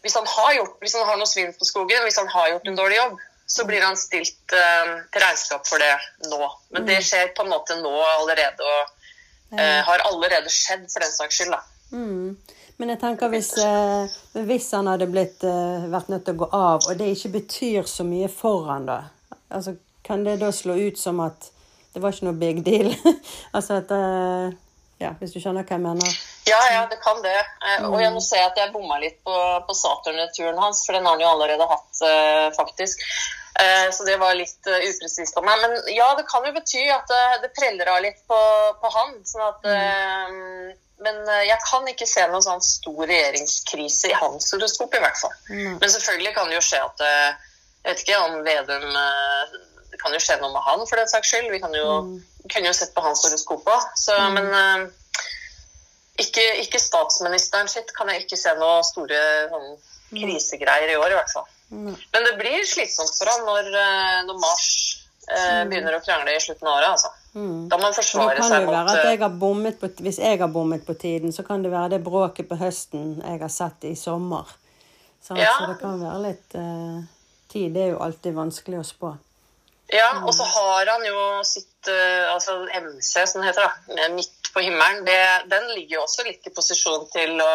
hvis 0.06 0.16
han 0.16 0.28
har 0.30 0.52
gjort, 0.54 0.76
hvis 0.84 0.94
han 0.94 1.08
har 1.10 1.18
noe 1.18 1.30
svinn 1.30 1.54
på 1.58 1.66
skogen, 1.66 2.04
hvis 2.06 2.20
han 2.22 2.30
har 2.30 2.52
gjort 2.52 2.68
en 2.70 2.78
dårlig 2.78 3.00
jobb, 3.00 3.16
så 3.50 3.66
blir 3.66 3.82
han 3.82 3.98
stilt 3.98 4.54
eh, 4.54 4.92
til 5.14 5.24
regnskap 5.24 5.66
for 5.66 5.82
det 5.82 6.30
nå. 6.30 6.50
Men 6.76 6.86
det 6.86 7.00
skjer 7.06 7.32
på 7.34 7.46
en 7.46 7.50
måte 7.50 7.78
nå 7.82 7.94
allerede, 8.12 8.62
og 8.62 9.58
eh, 9.58 9.82
har 9.88 10.06
allerede 10.06 10.54
skjedd 10.54 10.86
for 10.94 11.02
den 11.02 11.14
saks 11.14 11.42
skyld. 11.42 11.58
Mm. 11.90 12.38
Men 12.78 12.92
jeg 12.92 13.02
tenker 13.02 13.32
hvis, 13.32 13.50
eh, 13.62 14.16
hvis 14.46 14.70
han 14.76 14.92
hadde 14.92 15.08
blitt, 15.10 15.42
eh, 15.48 15.90
vært 15.90 16.14
nødt 16.14 16.26
til 16.28 16.36
å 16.36 16.42
gå 16.44 16.50
av, 16.52 16.86
og 16.86 16.98
det 17.00 17.10
ikke 17.14 17.34
betyr 17.40 17.90
så 17.90 18.06
mye 18.06 18.30
for 18.30 18.70
han 18.70 18.86
da, 18.90 19.00
altså, 19.50 19.78
kan 20.06 20.26
det 20.26 20.40
da 20.42 20.52
slå 20.54 20.76
ut 20.78 21.00
som 21.00 21.22
at 21.24 21.50
det 21.96 22.04
var 22.04 22.14
ikke 22.14 22.28
noe 22.28 22.38
big 22.38 22.62
deal? 22.66 22.92
altså 23.56 23.82
at 23.82 23.92
eh, 23.96 24.62
Ja, 24.96 25.10
hvis 25.20 25.34
du 25.34 25.42
skjønner 25.44 25.66
hva 25.68 25.76
jeg 25.76 25.84
mener? 25.84 26.12
Ja, 26.46 26.60
ja, 26.72 26.88
det 26.90 26.96
kan 27.02 27.22
det. 27.22 27.40
Eh, 27.66 27.86
Og 27.90 27.98
jeg 28.02 28.14
må 28.14 28.22
se 28.22 28.38
at 28.38 28.58
jeg 28.60 28.74
bomma 28.74 29.00
litt 29.02 29.18
på, 29.26 29.36
på 29.66 29.74
Saturn-turen 29.74 30.60
hans, 30.62 30.84
for 30.86 30.94
den 30.94 31.08
har 31.08 31.16
han 31.16 31.24
jo 31.24 31.32
allerede 31.32 31.66
hatt, 31.72 32.02
eh, 32.06 32.50
faktisk. 32.54 33.02
Eh, 33.60 33.88
Så 33.92 34.06
det 34.06 34.20
var 34.22 34.36
litt 34.38 34.68
upresist 34.68 35.38
av 35.38 35.46
meg. 35.48 35.64
Men 35.64 35.74
ja, 35.96 36.12
det 36.20 36.28
kan 36.30 36.46
jo 36.46 36.54
bety 36.54 36.84
at 36.94 37.10
det, 37.42 37.50
preller 37.58 37.90
av 37.96 38.04
litt 38.06 38.22
på, 38.30 38.42
på 38.82 38.92
han. 38.94 39.16
Sånn 39.26 39.46
at, 39.48 39.66
mm. 39.66 40.68
men 41.08 41.32
jeg 41.48 41.58
kan 41.66 41.90
ikke 41.90 42.08
se 42.10 42.28
noen 42.30 42.46
sånn 42.46 42.62
stor 42.62 43.02
regjeringskrise 43.10 44.12
i 44.12 44.20
hans 44.20 44.52
horoskop, 44.54 44.94
i 44.94 45.02
hvert 45.02 45.18
fall. 45.18 45.34
Mm. 45.50 45.80
Men 45.82 45.94
selvfølgelig 45.96 46.36
kan 46.36 46.52
det 46.52 46.60
jo 46.60 46.68
skje 46.68 46.84
at 46.84 47.06
Jeg 47.06 47.90
vet 47.94 48.04
ikke 48.04 48.20
om 48.26 48.38
Vedum 48.46 48.86
Det 49.92 50.00
kan 50.02 50.14
jo 50.14 50.22
skje 50.22 50.38
noe 50.42 50.52
med 50.54 50.66
han, 50.68 50.86
for 50.90 51.00
den 51.02 51.10
saks 51.10 51.32
skyld. 51.32 51.50
Vi 51.54 51.64
kan 51.64 51.74
jo, 51.74 51.90
kunne 52.52 52.70
jo 52.70 52.76
sett 52.78 52.94
på 52.94 53.02
hans 53.06 53.24
horoskop 53.26 53.66
òg. 53.66 53.90
Men 54.36 54.52
eh, 54.52 54.86
ikke, 56.22 56.44
ikke 56.64 56.80
statsministeren 56.80 57.68
sitt 57.72 57.92
kan 57.96 58.10
jeg 58.12 58.26
ikke 58.26 58.40
se 58.40 58.54
noe 58.60 58.84
store 58.88 59.22
sånn, 59.52 59.72
krisegreier 60.16 60.94
i 60.94 61.00
år, 61.00 61.12
i 61.12 61.18
hvert 61.20 61.34
fall. 61.34 61.50
Men 61.70 62.28
det 62.28 62.36
blir 62.40 62.64
slitsomt 62.70 63.16
for 63.18 63.32
han 63.32 63.44
når, 63.48 63.72
eh, 63.74 64.20
når 64.28 64.38
Mars 64.40 64.68
eh, 65.28 65.64
begynner 65.68 65.98
å 65.98 66.04
krangle 66.06 66.36
i 66.36 66.42
slutten 66.44 66.70
av 66.70 66.78
året. 66.78 66.94
Altså. 66.94 67.12
Mm. 67.36 67.66
Da 67.72 67.80
må 67.82 67.90
Da 67.90 67.98
forsvare 67.98 68.46
seg 68.48 68.68
mot 68.70 68.78
at 68.80 69.02
eh, 69.02 69.10
jeg 69.12 69.80
på, 69.82 69.90
hvis 70.06 70.22
jeg 70.22 70.40
har 70.40 70.52
bommet 70.54 70.86
på 70.88 70.96
tiden, 71.00 71.34
så 71.36 71.44
kan 71.44 71.66
det 71.66 71.74
være 71.74 71.98
det 71.98 72.04
bråket 72.06 72.48
på 72.48 72.60
høsten 72.62 73.18
jeg 73.20 73.42
har 73.42 73.52
sett 73.52 73.90
i 73.90 73.96
sommer. 74.00 74.56
Så, 75.20 75.36
Ja. 75.36 75.58
Så 75.60 75.74
det 75.74 75.80
kan 75.82 76.00
være 76.00 76.22
litt 76.30 76.56
eh, 76.56 77.00
tid. 77.52 77.74
Det 77.74 77.88
er 77.88 77.96
jo 77.96 78.04
alltid 78.06 78.38
vanskelig 78.38 78.80
å 78.80 78.88
spå. 78.88 79.16
Ja, 79.94 80.22
og 80.26 80.34
så 80.34 80.46
har 80.50 80.90
han 80.90 81.04
jo 81.06 81.26
sitt 81.46 81.90
eh, 81.92 82.26
altså 82.32 82.64
MC, 82.74 83.26
som 83.30 83.42
det 83.42 83.52
heter, 83.52 83.68
da, 83.68 84.08
midt 84.16 84.35
på 84.56 84.64
himmelen. 84.64 85.04
Det, 85.08 85.20
den 85.52 85.68
ligger 85.76 86.00
jo 86.00 86.06
også 86.06 86.26
litt 86.28 86.48
i 86.48 86.56
posisjon 86.56 87.08
til 87.14 87.38
å 87.44 87.54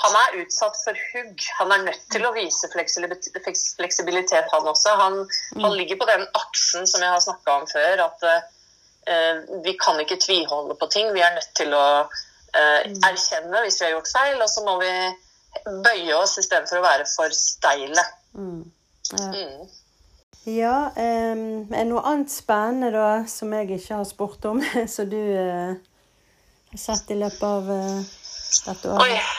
Han 0.00 0.14
er 0.16 0.38
utsatt 0.40 0.78
for 0.80 0.96
hugg. 1.10 1.42
Han 1.58 1.72
er 1.74 1.82
nødt 1.90 2.04
til 2.08 2.22
å 2.24 2.30
vise 2.32 2.70
fleksibilitet, 2.72 4.46
han 4.48 4.68
også. 4.70 4.94
Han, 4.96 5.18
han 5.60 5.74
ligger 5.76 5.98
på 6.00 6.06
den 6.08 6.22
aksen 6.38 6.88
som 6.88 7.04
jeg 7.04 7.12
har 7.12 7.20
snakka 7.20 7.56
om 7.58 7.66
før, 7.68 8.00
at 8.06 8.24
uh, 8.24 9.42
vi 9.66 9.74
kan 9.76 10.00
ikke 10.00 10.16
tviholde 10.24 10.78
på 10.80 10.88
ting. 10.94 11.10
Vi 11.12 11.20
er 11.20 11.34
nødt 11.36 11.52
til 11.52 11.76
å 11.76 11.84
uh, 12.08 12.80
erkjenne 13.10 13.60
hvis 13.66 13.76
vi 13.82 13.90
har 13.90 13.92
gjort 13.98 14.08
feil, 14.14 14.40
og 14.40 14.48
så 14.48 14.64
må 14.64 14.78
vi 14.80 14.94
bøye 15.68 16.16
oss 16.16 16.38
istedenfor 16.40 16.80
å 16.80 16.86
være 16.86 17.04
for 17.10 17.36
steile. 17.36 18.06
Mm. 18.32 18.64
Ja. 19.12 19.28
Mm. 19.36 19.68
Ja, 20.48 20.76
um, 20.96 21.68
noe 21.68 22.02
annet 22.08 22.32
spennende 22.32 22.94
da, 22.94 23.08
som 23.28 23.52
jeg 23.52 23.74
ikke 23.76 23.98
har 23.98 24.06
spurt 24.08 24.46
om, 24.48 24.62
som 24.94 25.08
du 25.10 25.18
eh, 25.20 25.76
sett 26.78 27.10
i 27.10 27.18
løpet 27.18 27.42
av 27.42 27.70
uh, 27.70 28.00
dette 28.66 28.90
Oi. 28.90 28.94
året? 28.94 29.30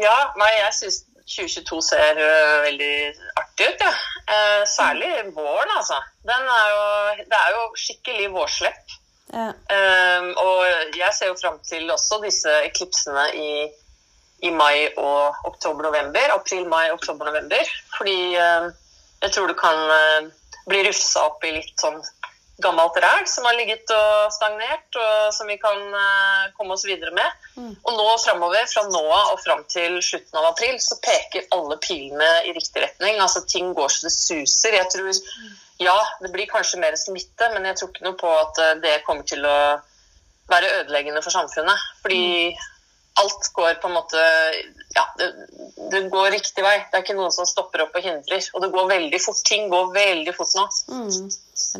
Ja, 0.00 0.16
nei, 0.40 0.50
jeg 0.54 0.76
syns 0.78 1.00
2022 1.30 1.80
ser 1.84 2.20
uh, 2.20 2.62
veldig 2.64 2.94
artig 3.40 3.68
ut, 3.68 3.84
ja. 3.84 3.92
Uh, 4.30 4.62
særlig 4.70 5.10
våren, 5.36 5.74
altså. 5.76 5.98
Den 6.26 6.48
er 6.54 6.72
jo, 6.72 6.86
det 7.20 7.40
er 7.40 7.52
jo 7.56 7.66
skikkelig 7.84 8.30
vårslepp. 8.36 8.96
Ja. 9.30 9.52
Og 10.42 10.96
jeg 10.98 11.14
ser 11.14 11.28
jo 11.28 11.36
fram 11.38 11.60
til 11.62 11.84
også 11.94 12.16
disse 12.24 12.50
eklipsene 12.66 13.28
i, 13.38 13.50
i 14.42 14.50
mai 14.50 14.88
og 14.98 15.46
oktober-november. 15.46 16.32
April, 16.34 16.64
mai, 16.66 16.88
oktober-november. 16.90 17.70
Fordi 17.94 18.16
jeg 18.34 19.30
tror 19.30 19.46
det 19.46 19.54
kan 19.60 20.32
bli 20.66 20.82
rufsa 20.88 21.28
opp 21.28 21.46
i 21.46 21.52
litt 21.60 21.78
sånn 21.78 22.02
gammelt 22.62 22.96
ræl 23.02 23.26
som 23.28 23.46
har 23.48 23.56
ligget 23.58 23.90
og 23.94 24.32
stagnert, 24.34 24.88
og 24.96 25.34
som 25.36 25.50
vi 25.50 25.56
kan 25.60 25.80
uh, 25.94 26.50
komme 26.56 26.76
oss 26.76 26.86
videre 26.88 27.12
med. 27.16 27.38
Mm. 27.56 27.74
Og 27.74 27.92
nå 27.96 28.08
framover, 28.24 28.66
fra 28.70 28.86
nå 28.88 29.02
av 29.04 29.34
og 29.34 29.42
fram 29.44 29.62
til 29.70 29.98
slutten 30.04 30.40
av 30.40 30.50
april, 30.52 30.76
så 30.82 30.98
peker 31.04 31.48
alle 31.56 31.78
pilene 31.82 32.30
i 32.48 32.54
riktig 32.56 32.84
retning. 32.84 33.20
Altså 33.20 33.44
ting 33.48 33.72
går 33.76 33.92
så 33.92 34.08
det 34.08 34.14
suser. 34.16 34.78
Jeg 34.78 34.90
tror 34.94 35.12
ja, 35.80 35.96
det 36.20 36.32
blir 36.34 36.50
kanskje 36.50 36.82
mer 36.82 36.98
smitte, 37.00 37.48
men 37.54 37.70
jeg 37.70 37.80
tror 37.80 37.92
ikke 37.92 38.08
noe 38.08 38.20
på 38.20 38.34
at 38.42 38.60
uh, 38.64 38.74
det 38.82 39.00
kommer 39.06 39.28
til 39.28 39.46
å 39.48 39.60
være 40.50 40.76
ødeleggende 40.80 41.22
for 41.22 41.34
samfunnet. 41.34 41.88
Fordi 42.02 42.22
mm 42.50 42.68
alt 43.18 43.50
går 43.52 43.74
på 43.82 43.88
en 43.88 43.94
måte 43.94 44.20
Ja, 44.94 45.04
det, 45.18 45.28
det, 45.90 46.00
går 46.12 46.30
riktig 46.30 46.64
vei. 46.64 46.76
Det 46.90 46.98
er 46.98 47.04
ikke 47.04 47.16
noen 47.18 47.32
som 47.34 47.46
stopper 47.48 47.84
opp 47.84 47.94
og 47.98 48.04
hindrer. 48.04 48.46
Og 48.54 48.64
det 48.64 48.70
går 48.74 48.88
veldig 48.90 49.20
fort. 49.22 49.42
Ting 49.46 49.68
går 49.72 49.92
veldig 49.94 50.34
fort 50.36 50.56
nå. 50.58 50.66
Mm. 50.90 51.28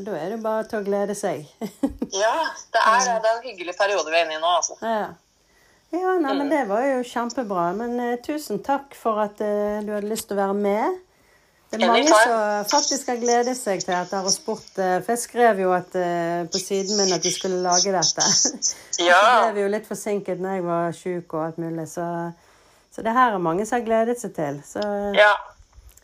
Da 0.06 0.18
er 0.18 0.34
det 0.34 0.38
bare 0.44 0.68
til 0.70 0.80
å 0.80 0.86
glede 0.86 1.16
seg. 1.18 1.42
ja, 2.22 2.36
det 2.74 2.84
er, 2.84 3.08
det 3.08 3.32
er 3.32 3.34
en 3.34 3.44
hyggelig 3.46 3.74
periode 3.78 4.12
vi 4.12 4.20
er 4.20 4.28
inne 4.28 4.38
i 4.38 4.42
nå, 4.42 4.54
altså. 4.60 4.78
Ja. 4.84 5.10
Ja, 5.90 6.14
nei, 6.22 6.34
men 6.36 6.46
mm. 6.46 6.50
Det 6.52 6.64
var 6.70 6.84
jo 6.86 6.98
kjempebra. 7.10 7.70
Men 7.78 7.96
uh, 7.98 8.18
tusen 8.22 8.62
takk 8.66 8.94
for 8.98 9.18
at 9.24 9.40
uh, 9.42 9.80
du 9.82 9.94
hadde 9.96 10.10
lyst 10.10 10.30
til 10.30 10.38
å 10.38 10.44
være 10.44 10.58
med. 10.58 11.00
Det 11.70 11.78
er 11.78 11.86
mange 11.86 12.10
som 12.10 12.64
faktisk 12.66 13.12
har 13.12 13.18
gledet 13.22 13.54
seg 13.54 13.82
til 13.84 13.94
dette 13.94 14.20
og 14.26 14.32
spurt 14.34 14.78
eh, 14.82 14.96
For 15.04 15.14
jeg 15.14 15.20
skrev 15.22 15.60
jo 15.62 15.70
at, 15.70 15.94
eh, 15.94 16.40
på 16.50 16.58
siden 16.58 16.98
min 16.98 17.12
at 17.14 17.22
de 17.22 17.30
skulle 17.30 17.60
lage 17.62 17.92
dette. 17.94 18.26
Ja. 19.00 19.16
Så 19.16 19.36
ble 19.46 19.52
vi 19.56 19.62
jo 19.62 19.68
litt 19.72 19.86
forsinket 19.88 20.42
når 20.42 20.58
jeg 20.58 20.64
var 20.66 20.90
sjuk 20.92 21.34
og 21.38 21.44
alt 21.46 21.60
mulig. 21.62 21.86
Så, 21.88 22.04
så, 22.92 23.04
det 23.06 23.14
her 23.16 23.32
er 23.32 23.40
mange 23.40 23.64
som 23.64 23.78
har 23.78 23.86
gledet 23.86 24.18
seg 24.20 24.34
til. 24.36 24.58
Så 24.66 24.82
ja. 25.16 25.30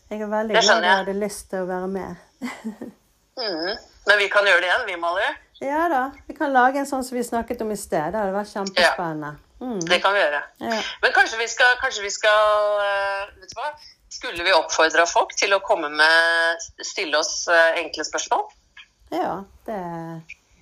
jeg 0.09 0.23
er 0.23 0.31
veldig 0.31 0.55
glad 0.55 0.87
jeg 0.87 1.01
hadde 1.03 1.13
lyst 1.19 1.51
til 1.51 1.61
å 1.61 1.67
være 1.69 1.89
med. 1.91 2.23
mm. 3.43 3.75
Men 4.07 4.23
vi 4.23 4.29
kan 4.33 4.49
gjøre 4.49 4.63
det 4.63 4.71
igjen, 4.71 4.87
vi, 4.87 4.95
Molly. 5.03 5.27
Ja 5.61 5.83
da. 5.91 6.01
Vi 6.25 6.33
kan 6.37 6.55
lage 6.55 6.81
en 6.81 6.89
sånn 6.89 7.05
som 7.05 7.19
vi 7.19 7.25
snakket 7.27 7.61
om 7.65 7.75
i 7.75 7.77
sted. 7.77 8.15
Det 8.15 8.23
hadde 8.23 8.33
vært 8.33 8.55
kjempespennende. 8.55 9.35
Ja. 9.35 9.43
Mm. 9.67 9.79
Det 9.89 10.01
kan 10.01 10.13
vi 10.13 10.23
gjøre. 10.23 10.41
Ja. 10.63 10.79
Men 11.03 11.13
kanskje 11.13 11.37
vi 11.43 11.47
skal, 11.49 11.77
kanskje 11.81 12.03
vi 12.05 12.11
skal 12.13 12.81
uh, 12.81 13.29
Vet 13.41 13.53
du 13.53 13.55
hva? 13.57 13.71
Skulle 14.09 14.43
vi 14.43 14.53
oppfordra 14.55 15.05
folk 15.09 15.35
til 15.35 15.53
å 15.53 15.63
komme 15.65 15.89
med 15.91 16.67
stille 16.85 17.19
oss 17.19 17.47
eh, 17.51 17.79
enkle 17.83 18.05
spørsmål? 18.07 18.45
Ja, 19.11 19.43
det, 19.67 19.79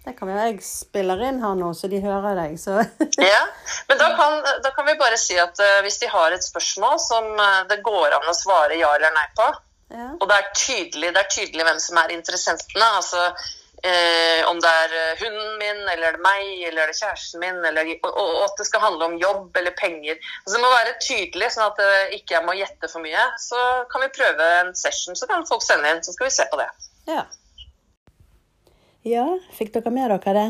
det 0.06 0.14
kan 0.18 0.30
vi. 0.30 0.38
Jeg 0.38 0.64
spiller 0.66 1.22
inn 1.28 1.42
her 1.44 1.54
nå, 1.58 1.72
så 1.78 1.90
de 1.92 2.02
hører 2.02 2.38
deg. 2.38 2.58
Så. 2.62 2.78
ja, 3.32 3.44
Men 3.90 4.02
da 4.02 4.10
kan, 4.18 4.40
da 4.66 4.72
kan, 4.74 4.88
vi 4.90 4.98
bare 5.02 5.20
si 5.22 5.38
at 5.42 5.62
uh, 5.62 5.82
hvis 5.86 6.02
de 6.02 6.10
har 6.14 6.34
et 6.34 6.46
spørsmål 6.46 6.98
som 7.02 7.30
uh, 7.38 7.62
det 7.70 7.82
går 7.86 8.18
an 8.18 8.30
å 8.30 8.38
svare 8.38 8.80
ja 8.82 8.92
eller 8.98 9.14
nei 9.16 9.28
på, 9.38 9.52
ja. 9.94 10.10
og 10.18 10.26
det 10.30 10.40
er, 10.42 10.50
tydelig, 10.58 11.14
det 11.14 11.22
er 11.22 11.34
tydelig 11.38 11.70
hvem 11.70 11.82
som 11.82 12.02
er 12.02 12.14
interessentene 12.18 12.92
altså 13.00 13.30
Eh, 13.86 14.42
om 14.50 14.58
det 14.64 14.70
er 14.82 14.94
eh, 14.98 15.20
hunden 15.20 15.58
min, 15.62 15.82
eller 15.92 16.08
er 16.08 16.16
det 16.18 16.24
meg, 16.26 16.46
eller 16.66 16.86
er 16.86 16.90
det 16.90 16.98
kjæresten 16.98 17.44
min, 17.44 17.60
eller, 17.70 17.92
og, 18.08 18.10
og, 18.10 18.40
at 18.48 18.58
det 18.58 18.66
skal 18.66 18.82
handle 18.82 19.10
om 19.12 19.18
jobb 19.22 19.60
eller 19.60 19.76
penger. 19.78 20.18
Altså, 20.42 20.56
det 20.56 20.64
må 20.64 20.72
være 20.74 20.96
tydelig, 21.04 21.52
sånn 21.54 21.68
at 21.68 22.16
ikke 22.18 22.38
jeg 22.38 22.48
må 22.48 22.56
gjette 22.58 22.90
for 22.90 23.06
mye. 23.06 23.28
Så 23.42 23.62
kan 23.92 24.02
vi 24.02 24.12
prøve 24.16 24.50
en 24.62 24.74
session, 24.80 25.18
så 25.18 25.30
kan 25.30 25.46
folk 25.50 25.66
sende 25.66 25.92
inn, 25.92 26.02
så 26.06 26.16
skal 26.16 26.30
vi 26.30 26.34
se 26.34 26.48
på 26.50 26.62
det. 26.64 26.70
Ja. 27.12 27.28
ja 29.06 29.28
fikk 29.54 29.76
dere 29.76 29.94
med 29.94 30.10
dere 30.16 30.38
det? 30.40 30.50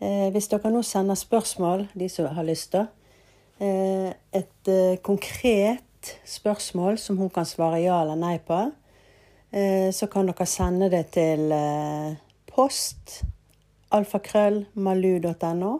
Eh, 0.00 0.28
hvis 0.32 0.48
dere 0.48 0.72
nå 0.72 0.82
sender 0.86 1.18
spørsmål, 1.18 1.88
de 1.92 2.08
som 2.08 2.32
har 2.32 2.48
lyst 2.48 2.72
til, 2.72 2.88
eh, 3.60 4.10
et 4.32 4.72
eh, 4.72 4.96
konkret 5.04 6.16
spørsmål 6.28 6.98
som 7.00 7.20
hun 7.20 7.30
kan 7.32 7.46
svare 7.48 7.84
ja 7.84 8.00
eller 8.02 8.18
nei 8.18 8.38
på, 8.40 8.64
eh, 9.52 9.92
så 9.92 10.08
kan 10.08 10.32
dere 10.32 10.48
sende 10.48 10.90
det 10.92 11.06
til 11.14 11.52
post 12.54 13.24
alfakrøllmalu.no. 13.94 15.72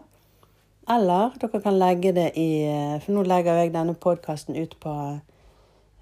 Eller 0.89 1.37
dere 1.41 1.61
kan 1.61 1.79
legge 1.79 2.11
det 2.13 2.31
i 2.37 2.49
eh, 2.69 3.01
For 3.01 3.15
nå 3.15 3.23
legger 3.25 3.57
jeg 3.57 3.73
denne 3.73 3.95
podkasten 3.97 4.57
ut 4.59 4.75
på 4.81 4.93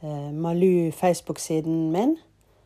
eh, 0.03 0.31
Malu 0.33 0.91
Facebook-siden 0.91 1.91
min. 1.91 2.17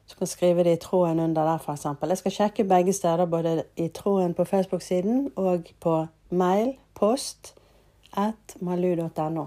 Så 0.08 0.18
kan 0.18 0.28
skrive 0.28 0.64
det 0.64 0.74
i 0.74 0.82
tråden 0.82 1.20
under 1.20 1.44
der, 1.44 1.60
f.eks. 1.60 1.86
Jeg 2.10 2.18
skal 2.18 2.32
sjekke 2.32 2.64
begge 2.64 2.94
steder, 2.94 3.26
både 3.26 3.64
i 3.76 3.88
tråden 3.88 4.34
på 4.34 4.44
Facebook-siden 4.44 5.32
og 5.36 5.68
på 5.80 6.06
mail, 6.30 6.74
post, 6.96 7.54
at 8.18 8.56
malu.no. 8.62 9.46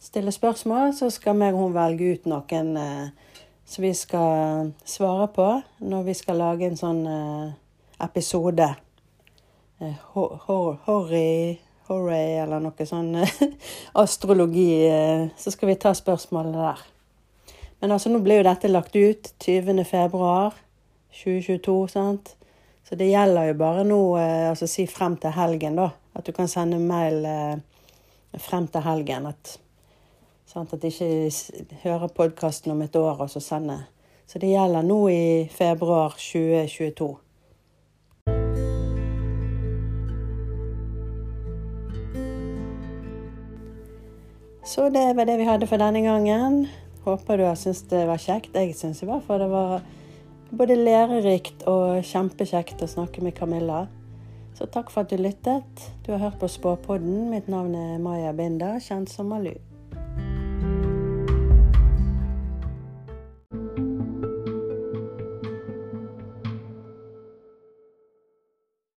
Stille 0.00 0.32
spørsmål, 0.32 0.94
så 0.94 1.10
skal 1.10 1.36
meg 1.36 1.54
og 1.54 1.60
hun 1.60 1.74
velge 1.74 2.12
ut 2.12 2.28
noen 2.30 2.76
eh, 2.80 3.34
som 3.66 3.84
vi 3.84 3.90
skal 3.94 4.70
svare 4.84 5.26
på 5.34 5.48
når 5.78 6.06
vi 6.06 6.14
skal 6.14 6.40
lage 6.40 6.70
en 6.70 6.78
sånn 6.78 7.02
eh, 7.06 7.50
episode. 8.04 8.74
Eh, 9.80 9.94
Horry 10.14 11.58
Horry 11.88 12.24
eller 12.38 12.60
noe 12.62 12.86
sånn 12.86 13.14
eh, 13.22 13.36
astrologi. 14.02 14.84
Eh, 14.86 15.28
så 15.40 15.52
skal 15.54 15.72
vi 15.72 15.78
ta 15.80 15.94
spørsmålene 15.96 16.66
der. 16.66 16.82
Men 17.80 17.94
altså, 17.96 18.12
nå 18.12 18.20
ble 18.20 18.40
jo 18.40 18.46
dette 18.46 18.70
lagt 18.70 18.96
ut 18.96 19.32
20. 19.40 19.80
februar 19.88 20.58
2022, 21.22 21.76
sant? 21.94 22.34
Så 22.84 22.98
det 22.98 23.08
gjelder 23.08 23.48
jo 23.48 23.56
bare 23.56 23.86
nå, 23.86 24.00
altså 24.50 24.66
si 24.68 24.84
frem 24.90 25.14
til 25.22 25.32
helgen, 25.32 25.78
da. 25.78 25.88
At 26.18 26.26
du 26.26 26.32
kan 26.36 26.50
sende 26.50 26.80
mail 26.82 27.24
frem 28.42 28.66
til 28.68 28.84
helgen. 28.84 29.30
At, 29.30 29.54
sant? 30.50 30.74
at 30.74 30.82
de 30.82 30.90
ikke 30.90 31.78
hører 31.84 32.12
podkasten 32.16 32.74
om 32.74 32.82
et 32.84 32.98
år 32.98 33.24
og 33.24 33.30
så 33.32 33.40
sender. 33.44 33.86
Så 34.26 34.42
det 34.42 34.52
gjelder 34.52 34.84
nå 34.86 35.00
i 35.08 35.24
februar 35.54 36.18
2022. 36.18 37.14
Så 44.64 44.88
det 44.92 45.16
var 45.16 45.26
det 45.26 45.38
vi 45.40 45.48
hadde 45.48 45.66
for 45.66 45.80
denne 45.80 46.02
gangen. 46.04 46.66
Håper 47.04 47.38
du 47.38 47.46
har 47.46 47.56
syntes 47.56 47.86
det 47.88 48.04
var 48.08 48.20
kjekt. 48.20 48.52
Jeg 48.54 48.76
syns 48.76 49.00
i 49.02 49.08
hvert 49.08 49.24
fall 49.24 49.40
det 49.40 49.48
var 49.52 49.80
både 50.50 50.76
lærerikt 50.76 51.64
og 51.70 52.02
kjempekjekt 52.04 52.82
å 52.84 52.90
snakke 52.90 53.24
med 53.24 53.36
Camilla. 53.38 53.86
Så 54.58 54.68
takk 54.68 54.92
for 54.92 55.06
at 55.06 55.12
du 55.12 55.16
lyttet. 55.16 55.88
Du 56.04 56.12
har 56.12 56.20
hørt 56.26 56.40
på 56.42 56.50
Spåpodden. 56.50 57.30
Mitt 57.32 57.48
navn 57.48 57.72
er 57.78 57.98
Maja 58.02 58.34
Binder, 58.36 58.76
kjent 58.84 59.08
som 59.08 59.32
Malu. 59.32 59.54